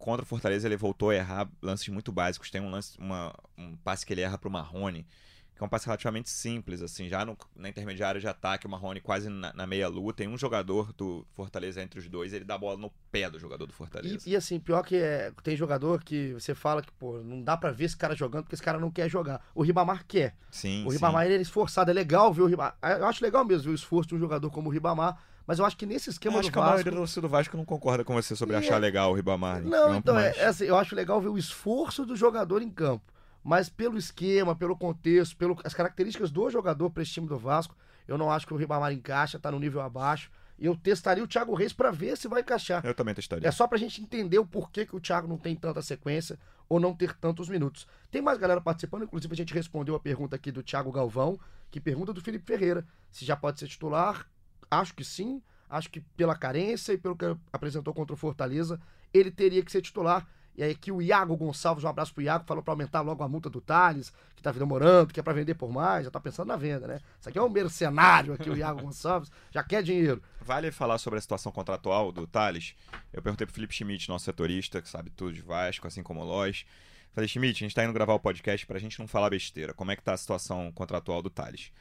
[0.00, 2.50] Contra o Fortaleza, ele voltou a errar lances muito básicos.
[2.50, 5.06] Tem um lance, uma, um passe que ele erra pro Marrone,
[5.54, 8.98] que é um passe relativamente simples, assim, já no- na intermediária de ataque, o Marrone
[8.98, 10.14] quase na, na meia lua.
[10.14, 13.38] Tem um jogador do Fortaleza entre os dois, ele dá a bola no pé do
[13.38, 14.26] jogador do Fortaleza.
[14.26, 17.58] E, e assim, pior que é, tem jogador que você fala que, pô, não dá
[17.58, 19.44] pra ver esse cara jogando porque esse cara não quer jogar.
[19.54, 20.34] O Ribamar quer.
[20.50, 20.96] sim, O sim.
[20.96, 22.74] Ribamar ele é esforçado, é legal ver o Ribamar.
[22.82, 25.64] Eu acho legal mesmo ver o esforço de um jogador como o Ribamar, mas eu
[25.66, 26.74] acho que nesse Eu esquema acho do que a Vasco.
[26.90, 29.60] maioria do Vasco não concorda com você sobre E achar é- legal o Ribamar.
[29.62, 32.14] em Não, campo, então, é, mas- é assim, eu acho legal ver o esforço do
[32.16, 33.04] jogador em campo.
[33.42, 37.74] Mas pelo esquema, pelo contexto, pelas características do jogador para esse time do Vasco,
[38.06, 40.30] eu não acho que o Ribamar encaixa, tá no nível abaixo.
[40.58, 42.84] E eu testaria o Thiago Reis para ver se vai encaixar.
[42.84, 43.48] Eu também testaria.
[43.48, 46.78] É só pra gente entender o porquê que o Thiago não tem tanta sequência ou
[46.78, 47.86] não ter tantos minutos.
[48.10, 51.80] Tem mais galera participando, inclusive a gente respondeu a pergunta aqui do Thiago Galvão, que
[51.80, 54.26] pergunta do Felipe Ferreira se já pode ser titular.
[54.70, 55.42] Acho que sim.
[55.68, 58.80] Acho que pela carência e pelo que apresentou contra o Fortaleza,
[59.12, 60.26] ele teria que ser titular.
[60.56, 63.28] E aí aqui o Iago Gonçalves, um abraço pro Iago, falou pra aumentar logo a
[63.28, 66.48] multa do Thales, que tá demorando, que é pra vender por mais, já tá pensando
[66.48, 67.00] na venda, né?
[67.18, 70.22] Isso aqui é um mercenário aqui, o Iago Gonçalves, já quer dinheiro.
[70.40, 72.74] Vale falar sobre a situação contratual do Thales.
[73.12, 76.24] Eu perguntei pro Felipe Schmidt, nosso setorista, que sabe tudo de Vasco, assim como o
[76.24, 76.66] Lois.
[77.12, 79.72] Falei, Schmidt, a gente tá indo gravar o podcast pra gente não falar besteira.
[79.72, 81.72] Como é que tá a situação contratual do Thales?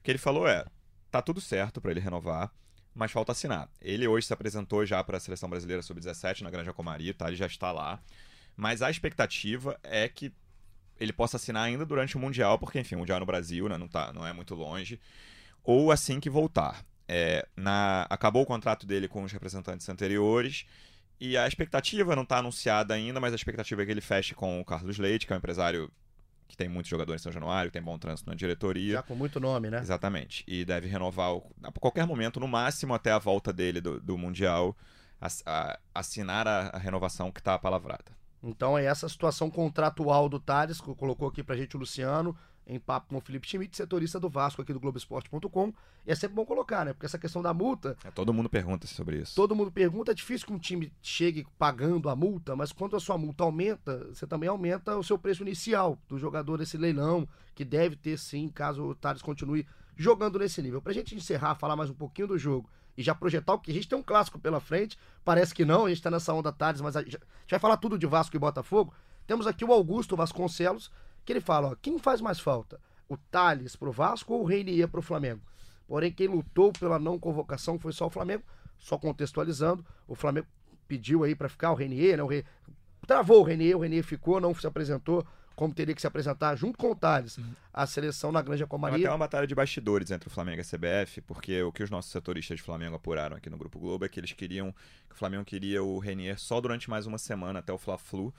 [0.00, 0.64] O que ele falou é:
[1.14, 2.52] tá tudo certo pra ele renovar,
[2.92, 3.68] mas falta assinar.
[3.80, 7.28] Ele hoje se apresentou já para a seleção brasileira sub-17 na Granja Comari, tá?
[7.28, 8.02] Ele já está lá.
[8.56, 10.32] Mas a expectativa é que
[10.98, 13.78] ele possa assinar ainda durante o Mundial, porque, enfim, o Mundial é no Brasil, né?
[13.78, 15.00] Não, tá, não é muito longe.
[15.62, 16.84] Ou assim que voltar.
[17.06, 20.66] É, na, acabou o contrato dele com os representantes anteriores
[21.20, 24.60] e a expectativa não está anunciada ainda, mas a expectativa é que ele feche com
[24.60, 25.92] o Carlos Leite, que é um empresário
[26.46, 28.94] que tem muitos jogadores em São Januário, tem bom trânsito na diretoria.
[28.94, 29.78] Já com muito nome, né?
[29.78, 30.44] Exatamente.
[30.46, 34.76] E deve renovar a qualquer momento, no máximo até a volta dele do, do Mundial,
[35.20, 38.12] a, a, assinar a, a renovação que está palavrada.
[38.42, 42.78] Então é essa situação contratual do Thales, que colocou aqui pra gente o Luciano, em
[42.78, 45.72] papo com o Felipe Schmidt, setorista do Vasco aqui do Globoesporte.com.
[46.06, 46.92] E é sempre bom colocar, né?
[46.92, 49.34] Porque essa questão da multa, É, todo mundo pergunta sobre isso.
[49.34, 53.00] todo mundo pergunta, é difícil que um time chegue pagando a multa, mas quando a
[53.00, 57.64] sua multa aumenta, você também aumenta o seu preço inicial do jogador desse leilão, que
[57.64, 60.80] deve ter sim, caso o Thales continue jogando nesse nível.
[60.82, 63.74] Pra gente encerrar, falar mais um pouquinho do jogo e já projetar o que a
[63.74, 66.80] gente tem um clássico pela frente, parece que não, a gente tá nessa onda Thales,
[66.80, 67.18] mas a gente
[67.50, 68.92] vai falar tudo de Vasco e Botafogo.
[69.26, 70.90] Temos aqui o Augusto Vasconcelos,
[71.24, 72.80] que ele fala, ó, quem faz mais falta?
[73.08, 75.40] O Thales pro Vasco ou o Reinier pro Flamengo?
[75.86, 78.42] Porém, quem lutou pela não convocação foi só o Flamengo.
[78.78, 80.46] Só contextualizando, o Flamengo
[80.88, 82.22] pediu aí pra ficar o Renier, né?
[82.22, 82.44] O Re...
[83.06, 86.76] Travou o Renier, o Renier ficou, não se apresentou como teria que se apresentar junto
[86.76, 87.38] com o Thales,
[87.72, 89.10] a seleção na Granja É até Comaria.
[89.10, 92.10] uma batalha de bastidores entre o Flamengo e a CBF, porque o que os nossos
[92.10, 94.72] setoristas de Flamengo apuraram aqui no Grupo Globo é que eles queriam,
[95.08, 98.34] que o Flamengo queria o Renier só durante mais uma semana até o Fla-Flu,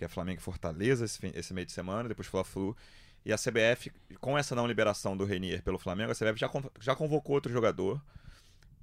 [0.00, 2.74] que é Flamengo e Fortaleza esse, fim- esse meio de semana, depois Fla-Flu.
[3.22, 6.96] E a CBF, com essa não liberação do Renier pelo Flamengo, a CBF já, já
[6.96, 8.00] convocou outro jogador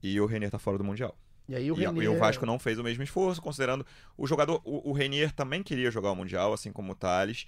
[0.04, 1.18] e o Renier tá fora do Mundial.
[1.50, 2.04] E aí o E, Renier...
[2.04, 3.84] e o Vasco não fez o mesmo esforço, considerando
[4.16, 4.62] o jogador.
[4.64, 7.48] O, o Renier também queria jogar o Mundial, assim como o Thales.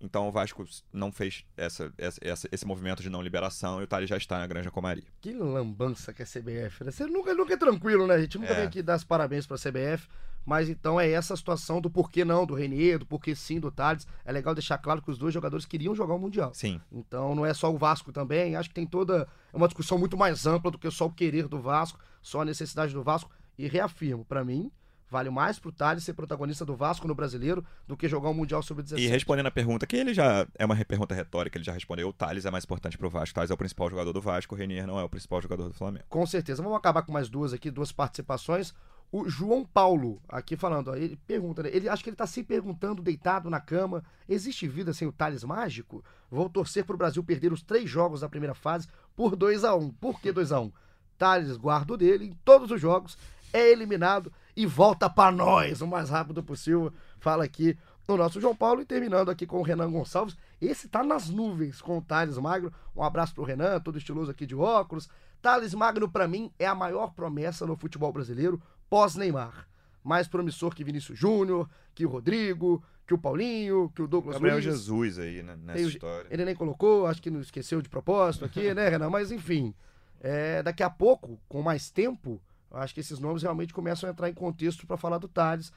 [0.00, 4.08] Então o Vasco não fez essa, essa- esse movimento de não liberação e o Thales
[4.08, 5.04] já está na Granja Comaria.
[5.20, 6.90] Que lambança que é a CBF, né?
[6.90, 8.14] Você nunca, nunca é tranquilo, né?
[8.14, 8.56] A gente nunca É.
[8.56, 10.08] vem aqui dar os parabéns pra CBF,
[10.46, 13.70] mas então é essa a situação do porquê não do Renier, do porquê sim do
[13.70, 14.06] Thales.
[14.24, 16.54] É legal deixar claro que os dois jogadores queriam jogar o Mundial.
[16.54, 16.80] Sim.
[16.90, 20.16] Então não é só o Vasco também, acho que tem toda é uma discussão muito
[20.16, 23.30] mais ampla do que só o querer do Vasco, só a necessidade do Vasco.
[23.58, 24.72] E reafirmo, pra mim,
[25.10, 28.60] vale mais pro Thales ser protagonista do Vasco no Brasileiro do que jogar o Mundial
[28.60, 29.08] E Sub-17.
[29.08, 32.46] respondendo a pergunta, que ele já é uma pergunta retórica, ele já respondeu: o Thales
[32.46, 33.32] é mais importante pro Vasco.
[33.32, 35.68] O Thales é o principal jogador do Vasco, o Renier não é o principal jogador
[35.68, 36.04] do Flamengo.
[36.08, 36.62] Com certeza.
[36.62, 38.72] Vamos acabar com mais duas aqui, duas participações.
[39.12, 41.70] O João Paulo, aqui falando, ó, ele pergunta, né?
[41.72, 45.42] Ele acho que ele tá se perguntando, deitado na cama, existe vida sem o Thales
[45.42, 46.04] mágico?
[46.30, 49.80] Vou torcer pro Brasil perder os três jogos da primeira fase por 2 a 1
[49.80, 49.90] um.
[49.90, 50.72] Por que 2 a 1 um?
[51.18, 53.18] Thales guarda o dele em todos os jogos,
[53.52, 56.92] é eliminado e volta pra nós o mais rápido possível.
[57.18, 57.76] Fala aqui
[58.08, 60.36] no nosso João Paulo e terminando aqui com o Renan Gonçalves.
[60.60, 62.72] Esse tá nas nuvens com o Thales Magno.
[62.94, 65.08] Um abraço pro Renan, todo estiloso aqui de óculos.
[65.40, 69.68] Thales Magno, pra mim, é a maior promessa no futebol brasileiro pós-Neymar.
[70.02, 74.56] Mais promissor que Vinícius Júnior, que o Rodrigo, que o Paulinho, que o Douglas Gabriel
[74.56, 74.64] Luiz.
[74.64, 76.26] Jesus aí né, nessa história.
[76.30, 79.10] Ele nem colocou, acho que não esqueceu de propósito aqui, né, Renan?
[79.10, 79.74] Mas enfim,
[80.20, 84.12] é, daqui a pouco, com mais tempo, eu acho que esses nomes realmente começam a
[84.12, 85.72] entrar em contexto para falar do Thales.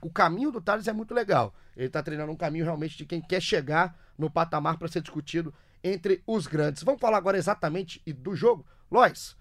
[0.00, 1.54] O caminho do Thales é muito legal.
[1.76, 5.52] Ele tá treinando um caminho realmente de quem quer chegar no patamar para ser discutido
[5.82, 6.82] entre os grandes.
[6.82, 8.64] Vamos falar agora exatamente do jogo?
[8.90, 9.36] Lois,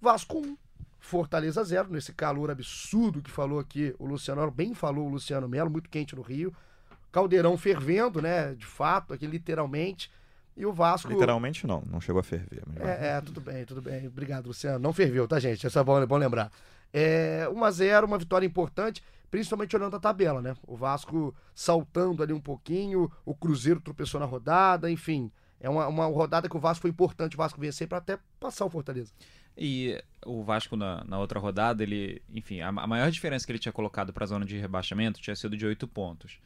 [0.00, 0.56] Vasco 1,
[0.98, 5.70] Fortaleza 0, nesse calor absurdo que falou aqui o Luciano, bem falou o Luciano Melo,
[5.70, 6.54] muito quente no Rio.
[7.12, 8.54] Caldeirão fervendo, né?
[8.54, 10.10] De fato, aqui literalmente.
[10.60, 11.08] E o Vasco.
[11.08, 12.62] Literalmente não, não chegou a ferver.
[12.66, 14.06] Mas É, é, tudo bem, tudo bem.
[14.06, 14.78] Obrigado, Luciano.
[14.78, 15.66] Não ferveu, tá, gente?
[15.66, 16.52] Isso é bom, é bom lembrar.
[16.92, 20.54] É, 1x0, uma vitória importante, principalmente olhando a tabela, né?
[20.66, 25.32] O Vasco saltando ali um pouquinho, o Cruzeiro tropeçou na rodada, enfim.
[25.58, 28.66] É uma, uma rodada que o Vasco foi importante o Vasco vencer para até passar
[28.66, 29.14] o Fortaleza.
[29.56, 33.58] E o Vasco na, na outra rodada, ele, enfim, a, a maior diferença que ele
[33.58, 36.38] tinha colocado para a zona de rebaixamento tinha sido de 8 pontos.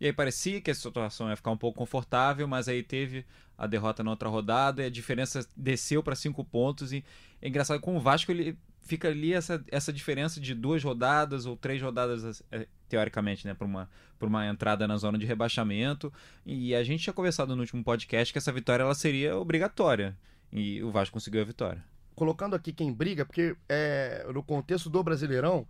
[0.00, 3.24] E aí parecia que a situação ia ficar um pouco confortável, mas aí teve
[3.56, 6.92] a derrota na outra rodada e a diferença desceu para 5 pontos.
[6.92, 7.04] E
[7.40, 11.56] é engraçado com o Vasco ele fica ali essa, essa diferença de duas rodadas ou
[11.56, 13.88] três rodadas eh, teoricamente, né, para uma
[14.20, 16.12] uma entrada na zona de rebaixamento.
[16.44, 20.16] E a gente tinha conversado no último podcast que essa vitória ela seria obrigatória.
[20.52, 21.84] E o Vasco conseguiu a vitória.
[22.14, 25.66] colocando aqui quem briga, porque é, no contexto do Brasileirão,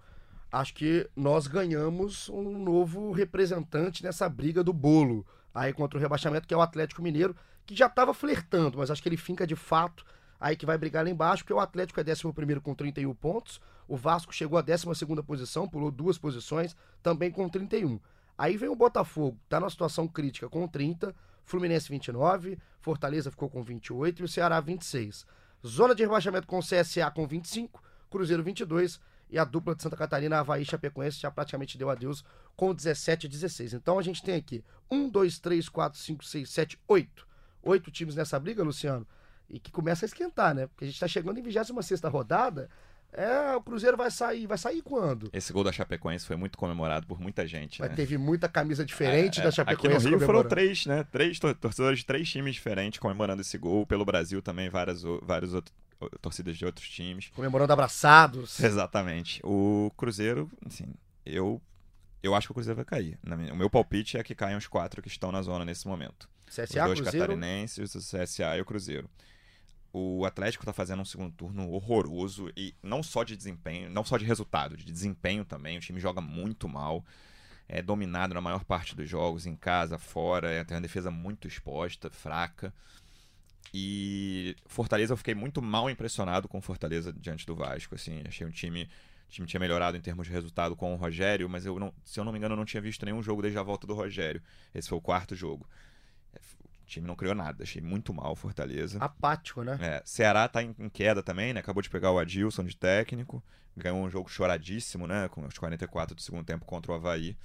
[0.51, 6.47] acho que nós ganhamos um novo representante nessa briga do bolo aí contra o rebaixamento,
[6.47, 9.57] que é o Atlético Mineiro, que já estava flertando, mas acho que ele finca de
[9.57, 10.05] fato
[10.39, 13.97] aí que vai brigar lá embaixo, porque o Atlético é 11 com 31 pontos, o
[13.97, 14.87] Vasco chegou à 12
[15.27, 17.99] posição, pulou duas posições, também com 31.
[18.37, 23.63] Aí vem o Botafogo, tá numa situação crítica com 30, Fluminense 29, Fortaleza ficou com
[23.63, 25.25] 28 e o Ceará 26.
[25.67, 29.97] Zona de rebaixamento com o CSA com 25, Cruzeiro 22 e a dupla de Santa
[29.97, 33.75] Catarina, Havaí e Chapecoense já praticamente deu adeus com 17 e 16.
[33.75, 37.27] Então a gente tem aqui 1, 2, 3, 4, 5, 6, 7, 8.
[37.63, 39.07] Oito times nessa briga, Luciano.
[39.51, 40.67] e que começa a esquentar, né?
[40.69, 42.69] Porque a gente tá chegando em 26 rodada.
[43.13, 44.47] É, o Cruzeiro vai sair.
[44.47, 45.31] Vai sair quando?
[45.33, 47.81] Esse gol da Chapecoense foi muito comemorado por muita gente.
[47.81, 47.97] Mas né?
[47.97, 49.97] teve muita camisa diferente É, da é, Chapecoense.
[49.97, 51.05] Aqui no Rio foram três, né?
[51.11, 53.87] Três tor- torcedores de três times diferentes comemorando esse gol.
[53.87, 55.86] Pelo Brasil também, várias, o- várias outro- o-
[56.21, 57.29] torcidas de outros times.
[57.35, 58.59] Comemorando abraçados.
[58.61, 59.41] Exatamente.
[59.45, 60.87] O Cruzeiro, assim,
[61.25, 61.61] eu,
[62.23, 63.19] eu acho que o Cruzeiro vai cair.
[63.53, 66.29] O meu palpite é que caiam os quatro que estão na zona nesse momento.
[66.47, 67.27] CSA, os dois Cruzeiro.
[67.27, 69.11] catarinenses, o CSA e o Cruzeiro.
[69.93, 74.19] O Atlético tá fazendo um segundo turno horroroso e não só de desempenho, não só
[74.19, 75.79] de resultado, de desempenho também.
[75.79, 77.03] O time joga muito mal,
[77.67, 81.49] é dominado na maior parte dos jogos, em casa, fora, é, tem uma defesa muito
[81.49, 82.75] exposta, fraca.
[83.73, 88.51] E Fortaleza eu fiquei muito mal impressionado com Fortaleza diante do Vasco, assim, achei um
[88.51, 88.89] time
[89.29, 92.19] o time tinha melhorado em termos de resultado com o Rogério, mas eu não, se
[92.19, 94.41] eu não me engano, eu não tinha visto nenhum jogo desde a volta do Rogério.
[94.75, 95.69] Esse foi o quarto jogo.
[96.33, 98.99] É, O time não criou nada, achei muito mal o Fortaleza.
[99.01, 99.77] Apático, né?
[99.81, 101.59] É, Ceará tá em, em queda também, né?
[101.59, 103.43] Acabou de pegar o Adilson de técnico.
[103.77, 105.29] Ganhou um jogo choradíssimo, né?
[105.29, 107.37] Com os 44 do segundo tempo contra o Havaí.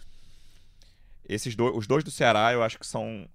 [1.28, 3.28] Esses dois, os dois do Ceará, eu acho que são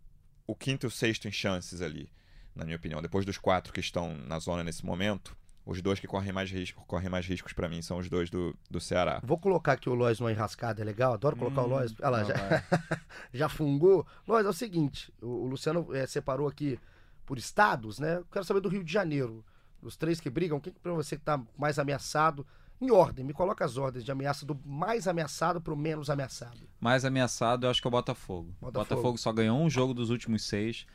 [0.46, 2.09] o quinto e o sexto em chances ali,
[2.57, 3.01] na minha opinião.
[3.03, 6.85] Depois dos quatro que estão na zona nesse momento, os dois que correm mais risco,
[6.87, 9.21] correm mais riscos pra mim são os dois do, do Ceará.
[9.23, 11.12] Vou colocar aqui o Lois numa enrascada, é legal?
[11.12, 11.92] Adoro colocar o Hum, Lois.
[12.01, 12.64] Olha lá, já, vai.
[13.35, 14.07] já fungou.
[14.27, 16.79] Lois, é o seguinte: o, o Luciano eh, separou aqui
[17.25, 18.16] por estados, né?
[18.19, 19.45] Eu quero saber do Rio de Janeiro.
[19.83, 22.47] Os três que brigam, quem que pra você que tá mais ameaçado?
[22.81, 26.61] Em ordem, me coloca as ordens de ameaça do mais ameaçado pro menos ameaçado.
[26.79, 28.55] Mais ameaçado, eu acho que é o Botafogo.
[28.61, 28.73] O Botafogo.
[28.97, 30.87] Botafogo só ganhou um jogo dos últimos seis.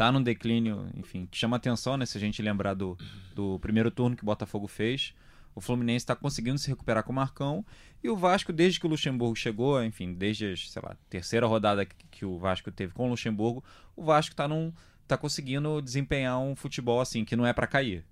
[0.00, 2.06] Tá num declínio, enfim, que chama atenção, né?
[2.06, 2.96] Se a gente lembrar do,
[3.34, 5.12] do primeiro turno que o Botafogo fez.
[5.54, 7.62] O Fluminense está conseguindo se recuperar com o Marcão.
[8.02, 11.94] E o Vasco, desde que o Luxemburgo chegou, enfim, desde a, lá, terceira rodada que,
[12.10, 13.62] que o Vasco teve com o Luxemburgo,
[13.94, 14.72] o Vasco tá, num,
[15.06, 18.02] tá conseguindo desempenhar um futebol assim, que não é para cair.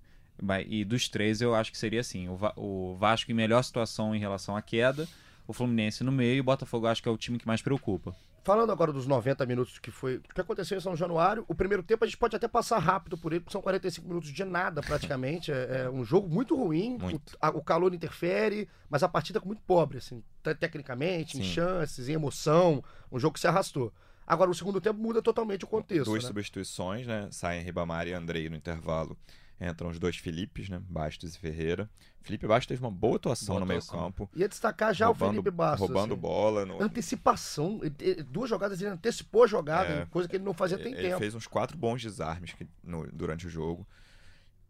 [0.69, 4.19] E dos três, eu acho que seria assim: o, o Vasco em melhor situação em
[4.19, 5.09] relação à queda,
[5.47, 8.15] o Fluminense no meio e o Botafogo acho que é o time que mais preocupa.
[8.49, 12.03] Falando agora dos 90 minutos que foi que aconteceu em São Januário, o primeiro tempo
[12.03, 15.53] a gente pode até passar rápido por ele, porque são 45 minutos de nada praticamente.
[15.53, 17.35] é, é um jogo muito ruim, Muito.
[17.35, 21.43] O, a- o calor interfere, mas a partida é muito pobre, assim, te- tecnicamente, em
[21.43, 21.51] Sim.
[21.51, 22.83] chances, em emoção,
[23.13, 23.93] um jogo que se arrastou.
[24.27, 26.07] Agora, o segundo tempo muda totalmente o contexto.
[26.07, 26.29] Duas né?
[26.29, 27.29] substituições, né?
[27.31, 29.15] Saem Ribamar e Andrei no intervalo.
[29.61, 30.81] Entram os dois Filipes, né?
[30.89, 31.91] Bastos e Ferreira.
[32.23, 33.99] Felipe Bastos teve uma boa atuação Boa no meio atuação.
[34.05, 34.31] campo.
[34.37, 35.81] Ia destacar já roubando, o Felipe Bastos.
[35.81, 36.21] Roubando assim.
[36.21, 36.65] bola.
[36.67, 40.07] No, Antecipação, ele- ele- duas jogadas ele antecipou a jogada, É.
[40.07, 41.19] coisa que ele não fazia tem ele tempo.
[41.19, 43.87] fez uns quatro bons desarmes que- no- durante o jogo.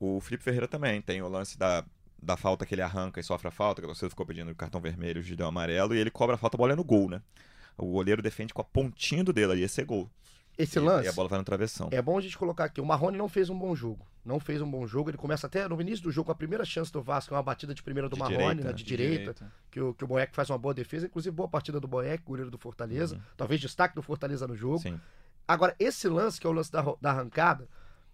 [0.00, 1.84] O Felipe Ferreira também tem o lance da,
[2.22, 5.22] da falta que ele arranca e sofre a falta, que torcida ficou pedindo cartão vermelho,
[5.22, 7.20] de deu amarelo, e ele cobra a falta, a bola é no gol, né?
[7.76, 10.08] O goleiro defende com a pontinha do dedo, aí ia ser gol.
[10.58, 11.06] Esse e, lance.
[11.06, 11.88] E a bola vai no travessão.
[11.92, 12.80] É bom a gente colocar aqui.
[12.80, 14.04] O Marrone não fez um bom jogo.
[14.24, 15.08] Não fez um bom jogo.
[15.08, 17.72] Ele começa até no início do jogo, a primeira chance do Vasco é uma batida
[17.72, 18.72] de primeira do De Marrone, direita, né, né?
[18.72, 21.06] de direita, Que, o, que o Boeck faz uma boa defesa.
[21.06, 23.14] Inclusive, boa partida do Boeck, goleiro do Fortaleza.
[23.14, 23.22] Uhum.
[23.36, 24.80] Talvez destaque do Fortaleza no jogo.
[24.80, 25.00] Sim.
[25.46, 27.68] Agora, esse lance, que é o lance da, da arrancada,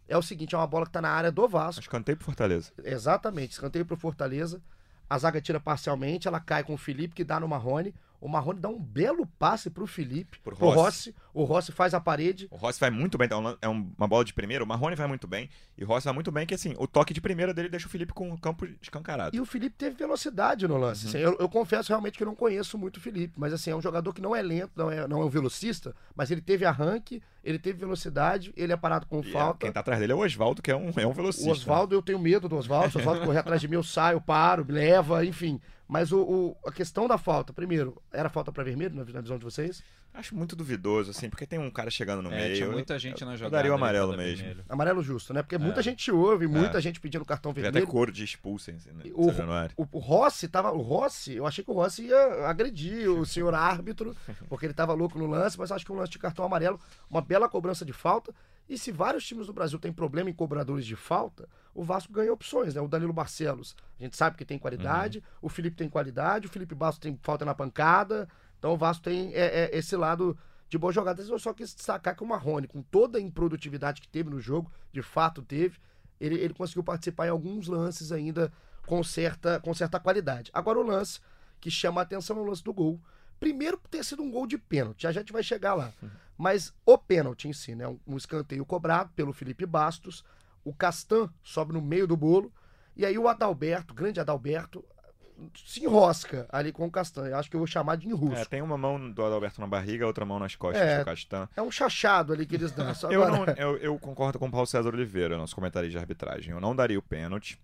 [0.07, 1.81] é o seguinte: é uma bola que tá na área do Vasco.
[1.81, 2.71] Escanteio pro Fortaleza.
[2.85, 4.61] Exatamente, escanteio pro Fortaleza.
[5.09, 7.95] A zaga tira parcialmente, ela cai com o Felipe, que dá no Marrone.
[8.25, 10.77] O Marrone dá um belo passe pro Felipe, Pro Rossi.
[10.79, 11.15] Rossi.
[11.35, 12.49] O Rossi faz a parede.
[12.51, 14.65] O Rossi vai muito bem, então é um- uma bola de primeira.
[14.65, 15.51] O Marrone vai muito bem.
[15.77, 17.91] E o Rossi vai muito bem, que assim, o toque de primeira dele deixa o
[17.91, 19.37] Felipe com o campo escancarado.
[19.37, 21.05] E o Felipe teve velocidade no lance.
[21.05, 21.09] Uhum.
[21.11, 23.77] assim, eu, eu confesso realmente que eu não conheço muito o Felipe, mas assim, é
[23.77, 26.65] um jogador que não é lento, não é, não é um velocista, mas ele teve
[26.65, 29.59] arranque, ele teve velocidade, ele é parado com E, é, falta.
[29.59, 31.47] quem tá atrás dele é o Oswaldo, que é um, é um velocista.
[31.49, 32.91] O Oswaldo, eu tenho medo do Oswaldo.
[32.91, 35.61] Se o Oswaldo correr atrás de mim, eu saio, paro, me leva, enfim.
[35.87, 39.37] Mas o, o- a questão da falta, primeiro, era falta para vermelho na, na visão
[39.39, 39.83] de vocês?
[40.15, 42.55] Acho muito duvidoso, assim, porque tem um cara chegando no É, meio.
[42.55, 43.57] tinha eu- muita gente eu, na eu jogada.
[43.57, 44.39] daria o amarelo dar mesmo.
[44.45, 44.65] vermelho.
[44.69, 45.43] Amarelo justo, né?
[45.43, 45.83] Porque muita É.
[45.83, 47.93] gente ouve, muita gente pedindo cartão Teve até vermelho.
[47.93, 49.29] cor de expulsem assim, né, O-.
[49.77, 50.71] O, o Rossi tava.
[50.73, 54.17] O Rossi, eu achei que o Rossi ia agredir o senhor árbitro,
[54.49, 56.79] porque ele tava louco no lance, mas acho que um lance de cartão amarelo,
[57.11, 58.33] uma bela cobrança de falta.
[58.69, 62.33] E se vários times do Brasil têm problema em cobradores de falta, o Vasco ganha
[62.33, 62.81] opções, né?
[62.81, 66.75] O Danilo Barcelos, a gente sabe que tem qualidade, o Felipe tem qualidade, o Felipe
[66.75, 68.29] Bastos tem falta na pancada.
[68.59, 70.37] Então o Vasco tem é, é, esse lado
[70.69, 71.29] de boas jogadas.
[71.29, 74.73] Eu só quis destacar que o Marrone, com toda a improdutividade que teve no jogo,
[74.93, 75.79] de fato teve,
[76.19, 78.51] ele, ele conseguiu participar em alguns lances ainda
[78.87, 80.51] com certa, com certa qualidade.
[80.55, 81.21] Agora o lance
[81.61, 83.01] que chama a atenção é o lance do gol.
[83.41, 85.93] Primeiro por ter sido um gol de pênalti, a gente vai chegar lá.
[86.37, 87.87] Mas o pênalti em si, né?
[87.87, 90.25] Um, um escanteio cobrado pelo Felipe Bastos,
[90.65, 92.53] o Castan sobe no meio do bolo,
[92.97, 94.85] e aí o Adalberto, grande Adalberto,
[95.67, 97.29] se enrosca ali com o Castanho.
[97.29, 98.37] Eu acho que eu vou chamar de enrosco.
[98.37, 100.99] É, tem uma mão do Adalberto na barriga, outra mão nas costas É.
[101.01, 101.49] do Castan.
[101.57, 102.95] É um chachado ali que eles dão.
[102.95, 105.99] Só Eu, agora- não- eu- eu concordo com o Paulo César Oliveira, nosso comentarista de
[105.99, 106.53] arbitragem.
[106.53, 107.61] Eu não daria o pênalti,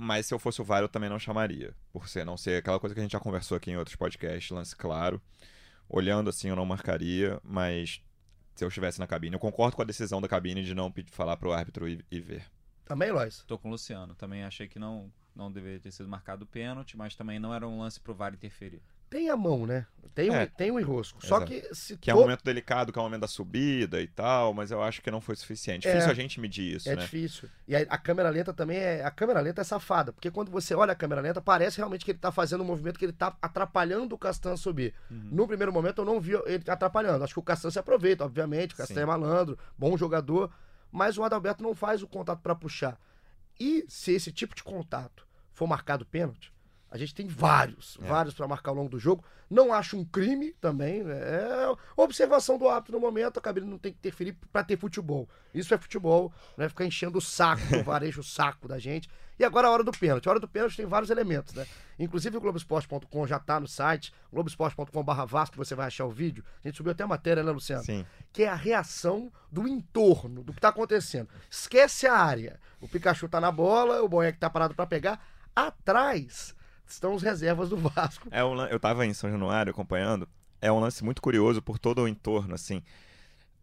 [0.00, 1.74] mas se eu fosse o VAR eu também não chamaria.
[1.92, 4.50] Por ser não ser aquela coisa que a gente já conversou aqui em outros podcasts,
[4.50, 5.20] lance claro.
[5.88, 8.00] Olhando assim eu não marcaria, mas
[8.54, 9.34] se eu estivesse na cabine.
[9.34, 12.20] Eu concordo com a decisão da cabine de não pedir, falar pro árbitro e, e
[12.20, 12.44] ver.
[12.84, 13.42] Também, Lois?
[13.44, 14.14] Tô com o Luciano.
[14.14, 17.66] Também achei que não, não deveria ter sido marcado o pênalti, mas também não era
[17.66, 18.82] um lance pro VAR interferir.
[19.10, 19.86] Tem a mão, né?
[20.14, 20.42] Tem, É.
[20.42, 21.24] um, tem um enrosco.
[21.24, 21.52] Só Exato.
[21.52, 24.52] que se Que é um momento delicado, que é o momento da subida e tal,
[24.52, 25.86] mas eu acho que não foi suficiente.
[25.86, 25.92] É.
[25.92, 27.02] Difícil a gente medir isso, É né?
[27.02, 27.48] difícil.
[27.68, 29.04] E aí, a câmera lenta também é.
[29.04, 30.12] A câmera lenta é safada.
[30.12, 32.98] Porque quando você olha a câmera lenta, parece realmente que ele tá fazendo um movimento
[32.98, 34.92] que ele tá atrapalhando o Castan a subir.
[35.08, 35.28] Uhum.
[35.30, 37.22] No primeiro momento eu não vi ele atrapalhando.
[37.22, 38.74] Acho que o Castan se aproveita, obviamente.
[38.74, 40.50] O Castan é malandro, bom jogador.
[40.90, 42.98] Mas o Adalberto não faz o contato para puxar.
[43.60, 46.52] E se esse tipo de contato for marcado pênalti,
[46.90, 48.06] a gente tem vários, É.
[48.06, 49.24] vários para marcar ao longo do jogo.
[49.50, 51.02] Não acho um crime também.
[51.02, 51.14] né?
[51.18, 53.38] É observação do árbitro no momento.
[53.38, 55.28] A cabine não tem que interferir para ter futebol.
[55.54, 59.08] Isso é futebol, não é ficar enchendo o saco do varejo, o saco da gente.
[59.38, 60.26] E agora a hora do pênalti.
[60.26, 61.64] A hora do pênalti tem vários elementos, né?
[61.98, 66.44] Inclusive o Globoesporte.com já tá no site, globoesporte.com.br Vasco, você vai achar o vídeo.
[66.64, 67.84] A gente subiu até a matéria, né, Luciano?
[67.84, 68.04] Sim.
[68.32, 71.28] que é a reação do entorno, do que tá acontecendo.
[71.50, 72.58] Esquece a área.
[72.80, 75.20] O Pikachu tá na bola, o Boeck tá parado para pegar.
[75.54, 76.54] Atrás
[76.94, 78.28] estão os reservas do Vasco.
[78.30, 80.28] É um, eu tava em São Januário acompanhando.
[80.60, 82.82] É um lance muito curioso por todo o entorno, assim.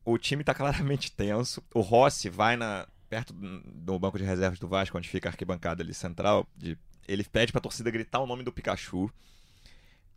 [0.03, 1.63] O time tá claramente tenso.
[1.73, 5.84] O Rossi vai na perto do banco de reservas do Vasco, onde fica a arquibancada
[5.84, 6.47] ali central.
[6.55, 9.11] de- ele pede pra torcida gritar o nome do Pikachu.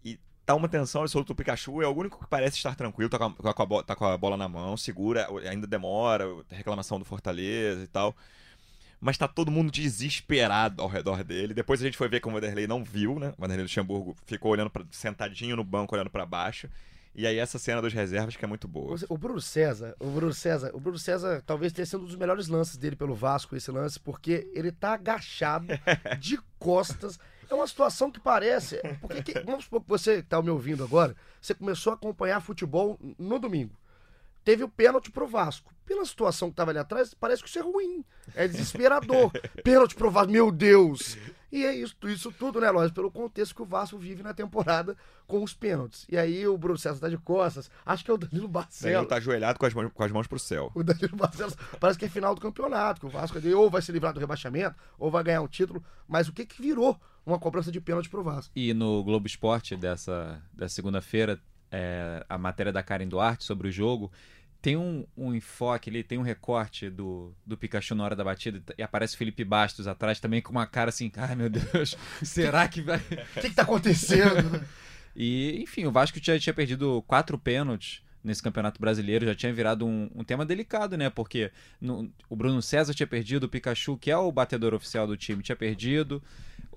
[0.05, 1.33] E tá uma tensão absoluta.
[1.33, 3.95] O Pikachu é o único que parece estar tranquilo, tá com a, com a tá
[3.95, 8.17] com a bola na mão, segura, ainda demora, reclamação do Fortaleza e tal.
[9.01, 11.55] Mas tá todo mundo desesperado ao redor dele.
[11.55, 13.33] Depois a gente foi ver que o Vanderlei não viu, né?
[13.39, 16.69] O Vanderlei Luxemburgo ficou olhando pra, sentadinho no banco, olhando pra baixo.
[17.15, 18.97] E aí essa cena dos reservas que é muito boa.
[19.09, 22.49] O Bruno César, o Bruno César, o Bruno César talvez tenha sido um dos melhores
[22.49, 25.67] lances dele pelo Vasco, esse lance, porque ele tá agachado
[26.21, 27.19] de costas.
[27.51, 28.81] É uma situação que parece.
[29.01, 32.41] Porque que- vamos supor que você que tá me ouvindo agora, você começou a acompanhar
[32.41, 33.75] futebol no domingo.
[34.45, 35.73] Teve o pênalti pro Vasco.
[35.85, 38.05] Pela situação que tava ali atrás, parece que isso é ruim.
[38.35, 39.31] É desesperador.
[39.65, 41.17] pênalti pro Vasco, meu Deus!
[41.51, 44.95] E é isso, isso tudo, né, Lógico, pelo contexto que o Vasco vive na temporada
[45.27, 46.05] com os pênaltis.
[46.09, 49.09] E aí o Bruno César tá de costas, acho que é o Danilo Danilo Barcelos.
[49.09, 50.71] tá ajoelhado com as, mãos, com as mãos pro céu.
[50.75, 53.91] O Danilo Barcelos parece que é final do campeonato, que o Vasco ou vai se
[53.93, 55.83] livrar do rebaixamento, ou vai ganhar um título.
[56.07, 58.53] Mas o que que virou uma cobrança de pênalti pro Vasco?
[58.55, 63.71] E no Globo Esporte dessa, dessa segunda-feira, é, a matéria da Karen Duarte sobre o
[63.71, 64.11] jogo,
[64.61, 68.61] tem um, um enfoque ali, tem um recorte do, do Pikachu na hora da batida
[68.77, 72.67] e aparece o Felipe Bastos atrás também com uma cara assim, ai meu Deus, será
[72.67, 72.99] que vai...
[72.99, 74.61] O que que tá acontecendo?
[75.21, 79.85] E, enfim, o Vasco já tinha perdido quatro pênaltis nesse Campeonato Brasileiro, já tinha virado
[79.85, 81.11] um, um tema delicado, né?
[81.11, 81.51] Porque
[81.81, 85.43] no- o Bruno César tinha perdido, o Pikachu, que é o batedor oficial do time,
[85.43, 86.23] tinha perdido,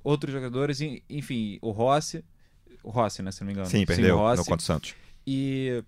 [0.03, 2.25] outros jogadores, en- enfim, o Rossi,
[2.83, 3.67] o Rossi, né, se não me engano.
[3.67, 4.43] Sim, perdeu o no Rossi.
[4.43, 4.95] contra o Santos.
[5.25, 5.83] E,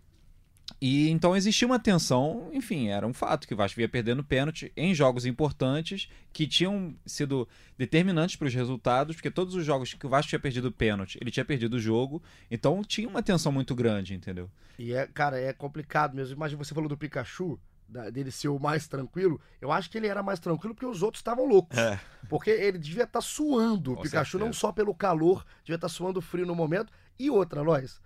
[0.82, 4.72] e então existia uma tensão, enfim, era um fato que o Vasco ia perdendo pênalti
[4.76, 10.06] em jogos importantes que tinham sido determinantes para os resultados, porque todos os jogos que
[10.06, 13.74] o Vasco tinha perdido pênalti, ele tinha perdido o jogo, então tinha uma tensão muito
[13.76, 14.50] grande, entendeu?
[14.78, 16.36] E é, cara, é complicado mesmo.
[16.36, 19.40] Imagina, você falou do Pikachu, da- dele ser o mais tranquilo.
[19.62, 21.78] Eu acho que ele era mais tranquilo porque os outros estavam loucos.
[21.78, 22.00] É.
[22.30, 24.60] Porque ele devia estar suando, o Pikachu, não certeza.
[24.60, 26.92] só pelo calor, devia estar suando frio no momento.
[27.20, 28.02] E outra, Lois,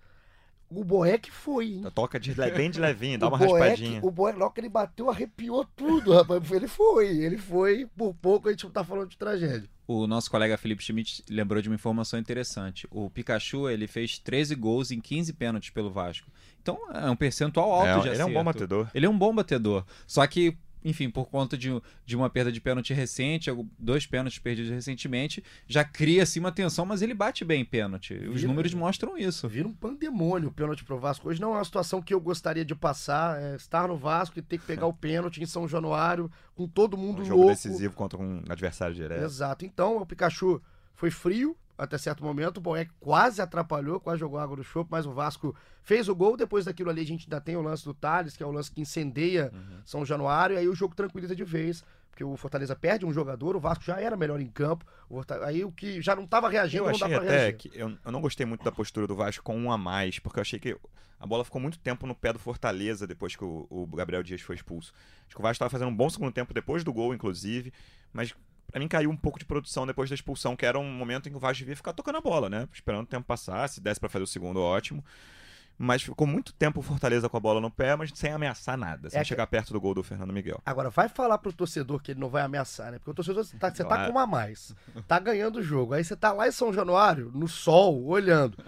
[0.70, 1.82] o Boeck foi, hein?
[1.94, 4.00] Toca de bem de levinho, dá o uma Boeck, raspadinha.
[4.02, 6.50] O Boeck, logo que ele bateu, arrepiou tudo, rapaz.
[6.52, 7.86] Ele foi, ele foi.
[7.96, 9.68] Por pouco a gente não tá falando de tragédia.
[9.86, 12.86] O nosso colega Felipe Schmidt lembrou de uma informação interessante.
[12.90, 16.30] O Pikachu, ele fez 13 gols em 15 pênaltis pelo Vasco.
[16.72, 18.44] Então é um percentual alto É, de ele é um bom acerto.
[18.60, 18.90] batedor.
[18.94, 19.84] Ele é um bom batedor.
[20.06, 21.70] Só que, enfim, por conta de,
[22.04, 26.84] de uma perda de pênalti recente, dois pênaltis perdidos recentemente, já cria assim uma tensão,
[26.84, 28.14] mas ele bate bem pênalti.
[28.14, 29.48] Os Vira- números mostram isso.
[29.48, 31.28] Vira um pandemônio o pênalti pro Vasco.
[31.28, 33.40] Hoje não é uma situação que eu gostaria de passar.
[33.40, 36.96] É estar no Vasco e ter que pegar o pênalti em São Januário, com todo
[36.96, 37.54] mundo Um jogo louco.
[37.54, 39.24] decisivo contra um adversário direto.
[39.24, 39.64] Exato.
[39.64, 40.60] Então, o Pikachu
[40.94, 42.58] foi frio até certo momento.
[42.58, 46.36] O Boeck quase atrapalhou, quase jogou água no chope, mas o Vasco fez o gol.
[46.36, 48.70] Depois daquilo ali, a gente ainda tem o lance do Thales, que é o lance
[48.70, 49.80] que incendeia Uhum.
[49.84, 50.54] São Januário.
[50.56, 51.82] E aí o jogo tranquiliza de vez.
[52.10, 54.84] Porque o Fortaleza perde um jogador, o Vasco já era melhor em campo.
[55.46, 57.56] Aí o que já não estava reagindo, Eu não dá pra reagir.
[57.56, 60.40] que eu, eu não gostei muito da postura do Vasco com um a mais, porque
[60.40, 60.76] eu achei que
[61.20, 64.40] a bola ficou muito tempo no pé do Fortaleza depois que o, o Gabriel Dias
[64.40, 64.92] foi expulso.
[65.26, 67.72] Acho que o Vasco estava fazendo um bom segundo tempo depois do gol, inclusive,
[68.12, 68.34] mas
[68.70, 71.30] Pra mim caiu um pouco de produção depois da expulsão, que era um momento em
[71.32, 72.68] que o Vasco devia ficar tocando a bola, né?
[72.72, 75.02] Esperando o tempo passar, se desse pra fazer o segundo, ótimo.
[75.80, 79.08] Mas ficou muito tempo o Fortaleza com a bola no pé, mas sem ameaçar nada,
[79.08, 80.60] sem É que- chegar perto do gol do Fernando Miguel.
[80.66, 82.98] Agora, vai falar pro torcedor que ele não vai ameaçar, né?
[82.98, 84.04] Porque o torcedor, você tá, você tá Claro.
[84.06, 84.74] com uma a mais,
[85.06, 85.94] tá ganhando o jogo.
[85.94, 88.58] Aí você tá lá em São Januário, no sol, olhando.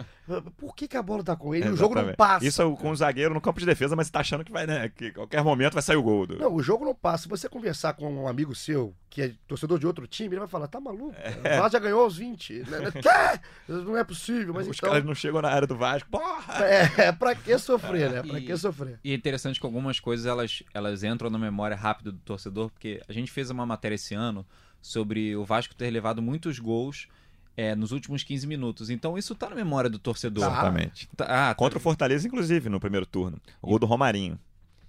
[0.57, 1.67] Por que, que a bola tá com ele?
[1.67, 2.17] e O jogo não Exatamente.
[2.17, 2.47] passa.
[2.47, 4.67] Isso é com o zagueiro no campo de defesa, mas você tá achando que vai,
[4.67, 4.89] né?
[4.89, 6.27] Que a qualquer momento vai sair o gol.
[6.27, 6.39] Do...
[6.39, 7.25] Não, o jogo não passa.
[7.25, 10.49] Se você conversar com um amigo seu, que é torcedor de outro time, ele vai
[10.49, 11.15] falar, tá maluco?
[11.43, 11.57] É.
[11.57, 12.53] O Vasco já ganhou aos 20.
[12.71, 12.79] Né?
[12.79, 12.91] né?
[12.93, 13.41] Quê?
[13.69, 14.91] Não é possível, mas Os então...
[14.91, 16.09] caras não chegam na área do Vasco.
[16.11, 16.65] Porra!
[16.65, 18.23] É, é, pra que sofrer, né?
[18.23, 19.01] Pra E- que sofrer?
[19.03, 23.01] E é interessante que algumas coisas elas, elas entram na memória rápida do torcedor, porque
[23.09, 24.47] a gente fez uma matéria esse ano
[24.81, 27.09] sobre o Vasco ter levado muitos gols
[27.57, 28.91] é, nos últimos 15 minutos.
[28.91, 30.45] Então isso tá na memória do torcedor.
[30.45, 31.09] Exatamente.
[31.17, 33.39] Tá- ah, tá- Contra o Fortaleza, inclusive, no primeiro turno.
[33.61, 34.39] O gol do Romarinho.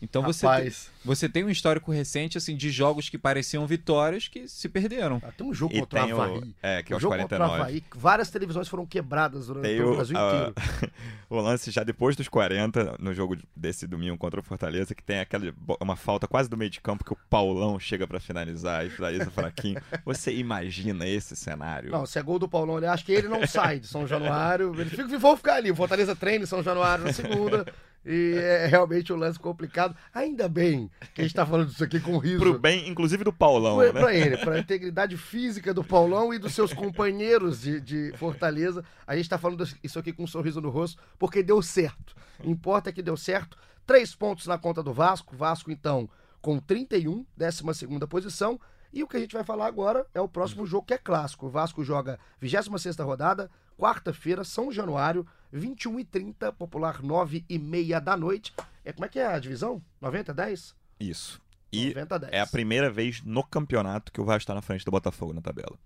[0.02, 4.48] Então você, Rapaz, você tem um histórico recente assim de jogos que pareciam vitórias que
[4.48, 5.22] se perderam.
[5.24, 6.22] ah, tem um jogo E contra o o.
[6.22, 6.56] Havaí.
[6.64, 7.54] É, que é contra o 49.
[7.62, 10.94] Havaí, várias televisões foram quebradas durante Tem pelo o, Brasil a- inteiro.
[11.30, 15.20] o lance já depois dos 40, no jogo desse domingo contra o Fortaleza, que tem
[15.20, 18.90] aquela uma falta quase do meio de campo que o Paulão chega pra finalizar e
[18.90, 19.80] finaliza fraquinho.
[20.04, 21.92] Você imagina esse cenário?
[21.92, 24.74] Não, se é gol do Paulão, ele acha que ele não sai de São Januário.
[24.82, 25.70] Ele fica, vou ficar ali.
[25.70, 27.66] O Fortaleza treina em São Januário na segunda.
[28.06, 29.96] E é realmente um lance complicado.
[30.14, 32.40] Ainda bem que a gente tá falando disso aqui com riso.
[32.40, 34.00] Pro bem, inclusive do Paulão, Pra, né?
[34.00, 38.84] pra ele, pra integridade física do Paulão e dos seus companheiros de, de Fortaleza.
[39.06, 42.16] A gente tá falando isso aqui com um sorriso no rosto, porque deu certo.
[42.44, 43.58] Importa que deu certo.
[43.86, 45.36] Três pontos na conta do Vasco.
[45.36, 46.10] Vasco, então,
[46.42, 48.60] com 31, 12 segunda posição.
[48.94, 51.46] E o que a gente vai falar agora é o próximo jogo que é clássico.
[51.46, 58.00] O Vasco joga 26 rodada, quarta-feira, São Januário, 21 e 30 popular 9 e meia
[58.00, 58.54] da noite.
[58.84, 59.82] É, como é que é a divisão?
[60.00, 60.76] 90 10?
[61.00, 61.42] Isso.
[61.72, 62.34] E 90 10.
[62.34, 65.42] é a primeira vez no campeonato que o Vasco tá na frente do Botafogo na
[65.42, 65.78] tabela.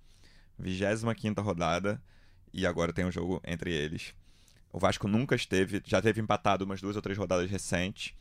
[0.57, 2.01] 25 rodada
[2.53, 4.15] e agora tem um jogo entre eles.
[4.71, 8.13] O Vasco nunca esteve, já teve empatado umas duas ou três rodadas recentes,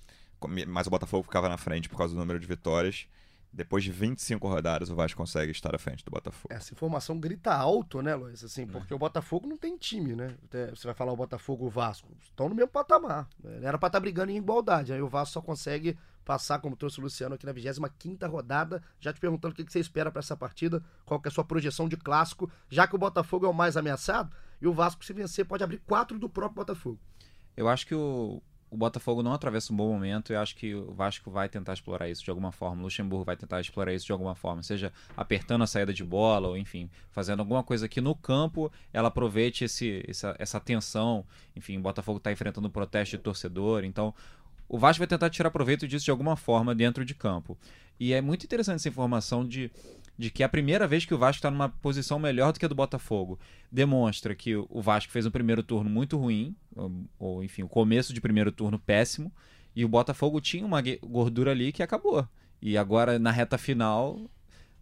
[0.69, 3.07] mas o Botafogo ficava na frente por causa do número de vitórias.
[3.55, 6.53] Depois de 25 rodadas, o Vasco consegue estar à frente do Botafogo.
[6.53, 8.43] Essa informação grita alto, né, Luiz?
[8.43, 10.35] Assim, porque o Botafogo não tem time, né?
[10.71, 12.09] Você vai falar o Botafogo e o Vasco.
[12.21, 13.29] Estão no mesmo patamar.
[13.43, 13.61] né?
[13.63, 14.93] Era pra estar brigando em igualdade.
[14.93, 18.83] Aí o Vasco só consegue passar, como trouxe o Luciano aqui na 25 rodada.
[18.99, 21.33] Já te perguntando o que que você espera pra essa partida, qual que é a
[21.33, 25.05] sua projeção de clássico, já que o Botafogo é o mais ameaçado, e o Vasco,
[25.05, 26.99] se vencer, pode abrir quatro do próprio Botafogo.
[27.57, 28.43] Eu acho que o,
[28.75, 32.09] o Botafogo não atravessa um bom momento e acho que o Vasco vai tentar explorar
[32.09, 32.81] isso de alguma forma.
[32.81, 36.49] O Luxemburgo vai tentar explorar isso de alguma forma, seja apertando a saída de bola
[36.49, 41.25] ou, enfim, fazendo alguma coisa que no campo ela aproveite esse, essa, essa tensão.
[41.55, 44.13] Enfim, o Botafogo está enfrentando um protesto de torcedor, então
[44.69, 47.57] o Vasco vai tentar tirar proveito disso de alguma forma dentro de campo.
[48.01, 49.71] E é muito interessante essa informação de,
[50.17, 52.69] de que a primeira vez que o Vasco está numa posição melhor do que a
[52.69, 53.39] do Botafogo.
[53.71, 58.13] Demonstra que o Vasco fez um primeiro turno muito ruim, ou, ou, enfim, o começo
[58.15, 59.33] de primeiro turno péssimo,
[59.75, 62.27] e o Botafogo tinha uma gordura ali que acabou.
[62.63, 64.31] E agora, na reta final,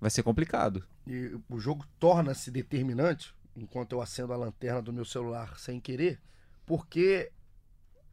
[0.01, 0.85] vai ser complicado.
[1.07, 6.21] E o jogo torna-se determinante, enquanto eu acendo a lanterna do meu celular sem querer,
[6.67, 7.31] porque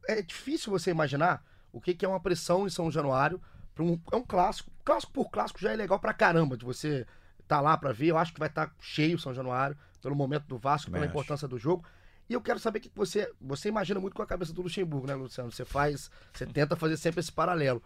[0.07, 3.41] é difícil você imaginar o que é uma pressão em São Januário.
[3.83, 4.69] Um, é um clássico.
[4.83, 7.05] Clássico por clássico já é legal pra caramba de você
[7.47, 8.07] tá lá pra ver.
[8.07, 11.17] Eu acho que vai estar cheio São Januário, pelo momento do Vasco, Também pela acho.
[11.17, 11.83] importância do jogo.
[12.29, 13.31] E eu quero saber o que você.
[13.41, 15.51] Você imagina muito com a cabeça do Luxemburgo, né, Luciano?
[15.51, 16.11] Você faz.
[16.31, 17.81] Você tenta fazer sempre esse paralelo.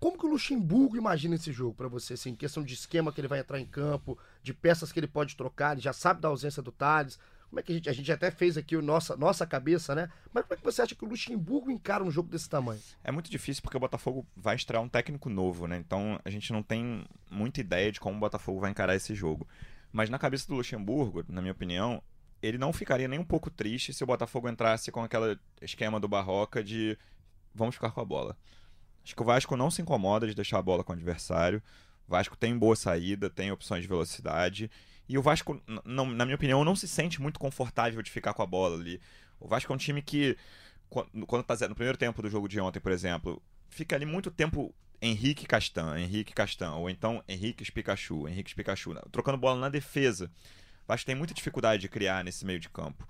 [0.00, 3.20] Como que o Luxemburgo imagina esse jogo pra você, assim, em questão de esquema que
[3.20, 6.26] ele vai entrar em campo, de peças que ele pode trocar, ele já sabe da
[6.26, 7.20] ausência do Thales.
[7.52, 10.08] Como é que a gente, a gente até fez aqui o nossa, nossa cabeça, né?
[10.32, 12.80] Mas como é que você acha que o Luxemburgo encara um jogo desse tamanho?
[13.04, 15.76] É muito difícil porque o Botafogo vai estrear um técnico novo, né?
[15.76, 19.46] Então a gente não tem muita ideia de como o Botafogo vai encarar esse jogo.
[19.92, 22.02] Mas na cabeça do Luxemburgo, na minha opinião,
[22.42, 26.08] ele não ficaria nem um pouco triste se o Botafogo entrasse com aquele esquema do
[26.08, 26.96] Barroca de
[27.54, 28.34] vamos ficar com a bola.
[29.04, 31.62] Acho que o Vasco não se incomoda de deixar a bola com o adversário.
[32.08, 34.70] O Vasco tem boa saída, tem opções de velocidade.
[35.12, 38.46] E o Vasco, na minha opinião, não se sente muito confortável de ficar com a
[38.46, 38.98] bola ali.
[39.38, 40.38] O Vasco é um time que,
[40.88, 44.30] quan- quando tá no primeiro tempo do jogo de ontem, por exemplo, fica ali muito
[44.30, 50.30] tempo Henrique Castan, Henrique Castan, ou então Henrique Pikachu, Henrique Pikachu, trocando bola na defesa.
[50.84, 53.06] O Vasco tem muita dificuldade de criar nesse meio de campo.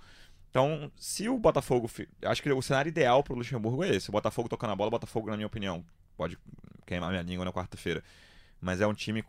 [0.50, 1.88] Então, se o Botafogo.
[2.24, 4.08] Acho que o cenário ideal pro Luxemburgo é esse.
[4.08, 5.84] O Botafogo tocando a bola, o Botafogo, na minha opinião,
[6.16, 6.36] pode
[6.84, 8.02] queimar minha língua na quarta-feira.
[8.60, 9.24] Mas é um time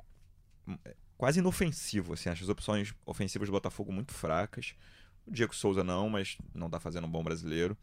[0.67, 0.76] hum,
[1.24, 2.30] quase inofensivo, assim.
[2.30, 4.76] Acho as opções ofensivas do Botafogo muito fracas.
[5.26, 7.78] O Diego Souza não, mas não tá fazendo um bom brasileiro.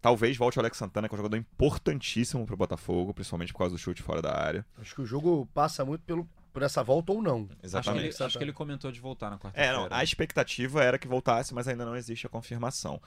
[0.00, 3.74] Talvez volte o Alex Santana, que é um jogador importantíssimo pro Botafogo, principalmente por causa
[3.74, 4.64] do chute fora da área.
[4.78, 7.40] Acho que o jogo passa muito pelo, por essa volta ou não.
[7.42, 8.04] Acho que, Exatamente.
[8.16, 9.72] ele, acho que ele comentou de voltar na É, quarta-feira.
[9.76, 13.02] não, a expectativa era que voltasse, mas ainda não existe a confirmação.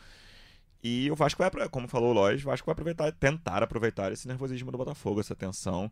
[0.84, 4.12] E o Vasco vai, apro- como falou o Lois, o Vasco vai aproveitar, tentar aproveitar
[4.12, 5.90] esse nervosismo do Botafogo, essa tensão.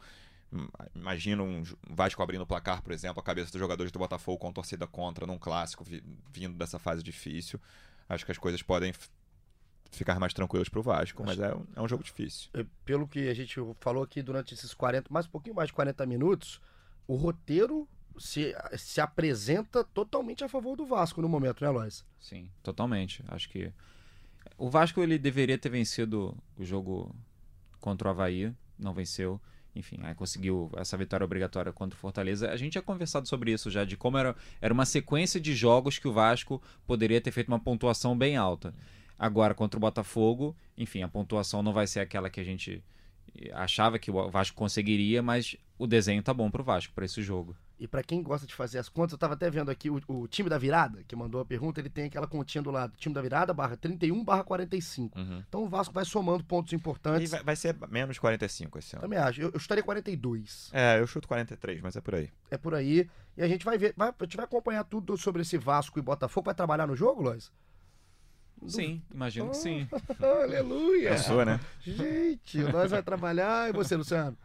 [0.95, 4.51] Imagina um Vasco abrindo o placar, por exemplo, a cabeça dos jogadores do Botafogo com
[4.51, 7.59] torcida contra num clássico, vi- vindo dessa fase difícil.
[8.09, 8.93] Acho que as coisas podem
[9.91, 12.49] ficar mais tranquilas pro Vasco, mas é um, é um jogo difícil.
[12.53, 15.73] Eh, Pelo que a gente falou aqui durante esses 40, mais um pouquinho mais de
[15.73, 16.61] 40 minutos,
[17.07, 17.87] o roteiro
[18.17, 22.05] se, se apresenta totalmente a favor do Vasco no momento, né, Lois?
[22.19, 23.23] Sim, totalmente.
[23.29, 23.71] Acho que
[24.57, 27.13] o Vasco ele deveria ter vencido o jogo
[27.79, 29.39] contra o Havaí, não venceu.
[29.75, 32.49] Enfim, aí conseguiu essa vitória obrigatória contra o Fortaleza.
[32.49, 35.97] A gente tinha conversado sobre isso já, de como era, era uma sequência de jogos
[35.97, 38.73] que o Vasco poderia ter feito uma pontuação bem alta.
[39.17, 42.83] Agora, contra o Botafogo, enfim, a pontuação não vai ser aquela que a gente
[43.53, 47.55] achava que o Vasco conseguiria, mas o desenho tá bom pro Vasco, para esse jogo.
[47.81, 50.27] E pra quem gosta de fazer as contas, eu tava até vendo aqui o, o
[50.27, 53.23] time da virada, que mandou a pergunta, ele tem aquela continha do lado, time da
[53.23, 55.17] virada barra 31 barra 45.
[55.17, 55.43] Uhum.
[55.49, 57.31] Então o Vasco vai somando pontos E importantes.
[57.31, 59.01] vai, vai ser menos 45 esse ano.
[59.01, 59.41] Também acho.
[59.41, 60.69] Eu, eu estaria 42.
[60.71, 62.29] É, eu chuto 43, mas é por aí.
[62.51, 63.09] É por aí.
[63.35, 63.95] E a gente vai ver.
[63.97, 66.45] Vai, a gente vai acompanhar tudo sobre esse Vasco e Botafogo.
[66.45, 67.51] Vai trabalhar no jogo, Lois?
[68.67, 69.87] Sim, imagino que sim.
[70.21, 71.09] Aleluia!
[71.09, 71.59] Eu sou, né?
[71.81, 73.69] Gente, nós vai trabalhar.
[73.69, 74.37] E você, Luciano?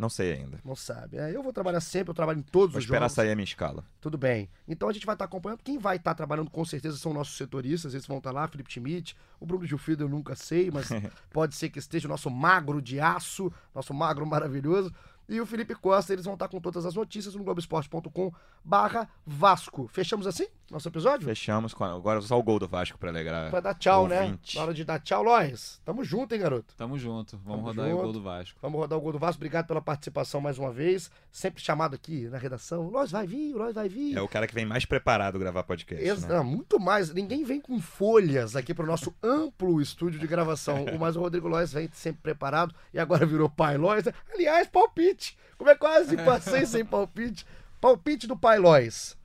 [0.00, 0.58] Não sei ainda.
[0.64, 1.18] Não sabe.
[1.18, 3.12] É, eu vou trabalhar sempre, eu trabalho em todos Vou os esperar jogos.
[3.12, 3.84] sair a minha escala.
[4.00, 4.48] Tudo bem.
[4.66, 5.60] Então a gente vai estar acompanhando.
[5.62, 7.92] Quem vai estar trabalhando com certeza são nossos setoristas.
[7.94, 9.14] Eles vão estar lá, Felipe Schmidt.
[9.38, 10.88] O Bruno Gilfrido eu nunca sei, mas
[11.30, 14.92] pode ser que esteja o nosso magro de aço, nosso magro maravilhoso.
[15.30, 18.32] E o Felipe Costa, eles vão estar com todas as notícias no Globoesporte.com
[18.64, 19.86] barra Vasco.
[19.88, 21.26] Fechamos assim nosso episódio?
[21.26, 23.50] Fechamos com a- agora só o gol do Vasco pra alegrar.
[23.50, 24.22] Pra dar tchau, né?
[24.22, 24.56] ouvinte.
[24.56, 25.80] Na hora de dar tchau, Lois.
[25.84, 26.74] Tamo junto, hein, garoto?
[26.76, 27.36] Tamo junto.
[27.38, 28.04] Vamos Tamo rodar aí o junto.
[28.04, 28.58] gol do Vasco.
[28.62, 29.38] Vamos rodar o gol do Vasco.
[29.38, 31.10] Obrigado pela participação mais uma vez.
[31.30, 32.88] Sempre chamado aqui na redação.
[32.88, 34.16] Lois vai vir, Lois vai vir.
[34.16, 36.04] É o cara que vem mais preparado gravar podcast.
[36.04, 36.40] Ex- né?
[36.40, 37.12] muito mais.
[37.12, 40.84] Ninguém vem com folhas aqui pro nosso amplo estúdio de gravação.
[40.86, 44.04] O mais o Rodrigo Lois vem sempre preparado e agora virou pai Lois.
[44.32, 45.19] Aliás, palpite.
[45.58, 47.44] Como é quase passei sem palpite.
[47.80, 49.16] Palpite do pai Lois.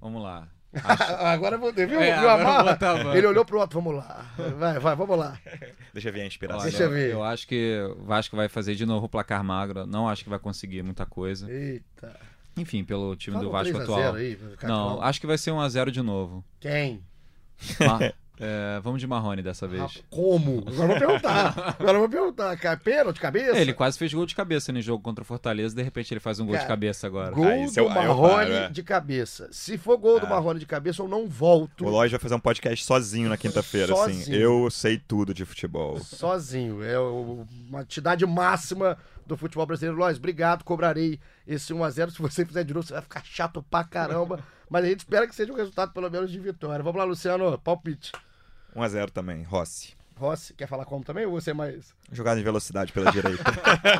[0.00, 0.48] Vamos lá.
[1.32, 1.98] agora eu vou ter, viu?
[1.98, 3.16] É, viu a a.
[3.16, 3.80] Ele olhou pro outro.
[3.80, 4.26] Vamos lá.
[4.58, 5.38] Vai, vai, vamos lá.
[5.92, 6.60] Deixa eu ver a inspiração.
[6.60, 7.10] Olha, Deixa eu ver.
[7.12, 9.86] Eu acho que o Vasco vai fazer de novo o placar magro.
[9.86, 11.50] Não acho que vai conseguir muita coisa.
[11.50, 12.20] Eita.
[12.56, 14.12] Enfim, pelo time Fala do um Vasco 3 a atual.
[14.12, 14.38] 0 aí.
[14.62, 16.44] Não, acho que vai ser 1x0 de novo.
[16.60, 17.02] Quem?
[17.80, 19.80] Ma- é, vamos de Marrone dessa vez.
[19.82, 20.64] Rapaz, Como?
[20.66, 21.76] Agora eu vou perguntar.
[21.78, 22.78] Agora eu vou perguntar.
[22.80, 23.56] Pênalti, cabeça?
[23.58, 26.20] É, ele quase fez gol de cabeça no jogo contra o Fortaleza, de repente ele
[26.20, 27.30] faz um gol Cara, de cabeça agora.
[27.32, 28.68] Gol eu- do eu Marrone paro, é.
[28.70, 29.48] de cabeça.
[29.50, 30.28] Se for gol do É.
[30.28, 33.92] Marrone de cabeça, eu não volto O Lois vai fazer um podcast sozinho na quinta-feira,
[33.94, 34.32] assim.
[34.32, 35.98] Eu sei tudo de futebol.
[35.98, 36.82] sozinho.
[36.82, 39.98] É uma entidade máxima do futebol brasileiro.
[39.98, 40.64] Lois, obrigado.
[40.64, 42.10] Cobrarei esse 1x0.
[42.10, 44.40] Se você fizer de novo, você vai ficar chato pra caramba.
[44.70, 46.82] Mas a gente espera que seja um resultado, pelo menos, de vitória.
[46.82, 47.58] Vamos lá, Luciano.
[47.58, 48.12] Palpite.
[48.74, 49.96] 1x0 também, Rossi.
[50.18, 51.24] Rossi, quer falar como também?
[51.26, 51.94] Ou você é mais.
[52.10, 53.42] Jogada em velocidade pela direita.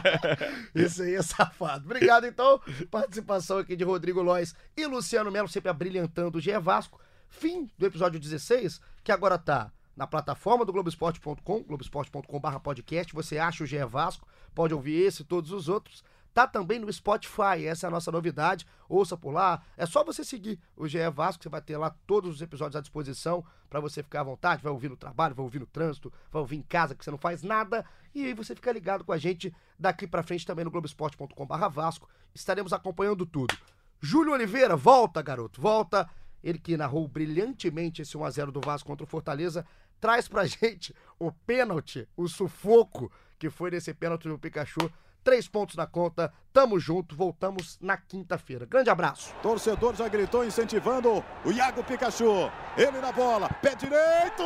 [0.74, 1.84] Esse aí é safado.
[1.84, 2.60] Obrigado, então.
[2.90, 7.00] Participação aqui de Rodrigo Lois e Luciano Melo, sempre abrilhantando o GE Vasco.
[7.28, 13.12] Fim do episódio 16, que agora tá na plataforma do Globoesporte.com, globoesporte.com.br podcast.
[13.14, 16.02] Você acha o GE Vasco, pode ouvir esse e todos os outros.
[16.32, 18.66] Tá também no Spotify, essa é a nossa novidade.
[18.88, 19.62] Ouça por lá.
[19.76, 22.80] É só você seguir o GE Vasco, você vai ter lá todos os episódios à
[22.80, 24.62] disposição para você ficar à vontade.
[24.62, 27.18] Vai ouvir no trabalho, vai ouvir no trânsito, vai ouvir em casa que você não
[27.18, 27.84] faz nada.
[28.14, 32.08] E aí você fica ligado com a gente daqui para frente também no Globoesporte.com.br Vasco.
[32.34, 33.56] Estaremos acompanhando tudo.
[34.00, 36.08] Júlio Oliveira, volta, garoto, volta.
[36.42, 39.66] Ele que narrou brilhantemente esse 1x0 do Vasco contra o Fortaleza,
[40.00, 44.90] traz pra gente o pênalti, o sufoco que foi nesse pênalti do Pikachu.
[45.22, 48.64] Três pontos na conta, tamo junto, voltamos na quinta-feira.
[48.64, 49.34] Grande abraço.
[49.42, 52.50] Torcedor já gritou incentivando o Iago Pikachu.
[52.76, 54.42] Ele na bola, pé direito!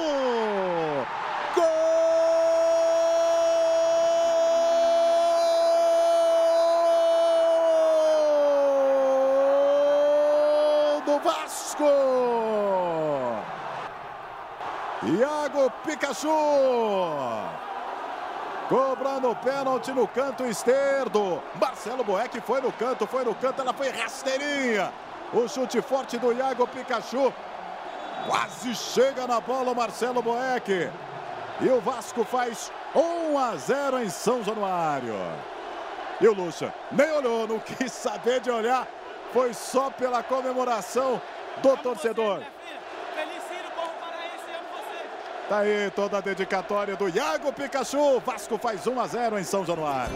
[1.54, 1.62] Gol
[11.06, 11.84] do Vasco!
[15.04, 16.28] Iago Pikachu!
[18.72, 21.42] Cobrando o pênalti no canto esquerdo.
[21.60, 24.90] Marcelo Boeck foi no canto, foi no canto, ela foi rasteirinha.
[25.30, 27.34] O chute forte do Iago Pikachu.
[28.26, 30.90] Quase chega na bola o Marcelo Boeck.
[31.60, 35.16] E o Vasco faz 1 a 0 em São Januário.
[36.18, 38.88] E o Lucha nem olhou, não quis saber de olhar.
[39.34, 41.20] Foi só pela comemoração
[41.58, 42.40] do torcedor.
[43.14, 45.41] Felicino o povo paraense, amo você.
[45.52, 48.18] Tá aí toda a dedicatória do Iago Pikachu.
[48.24, 50.14] Vasco faz 1 a 0 em São Januário.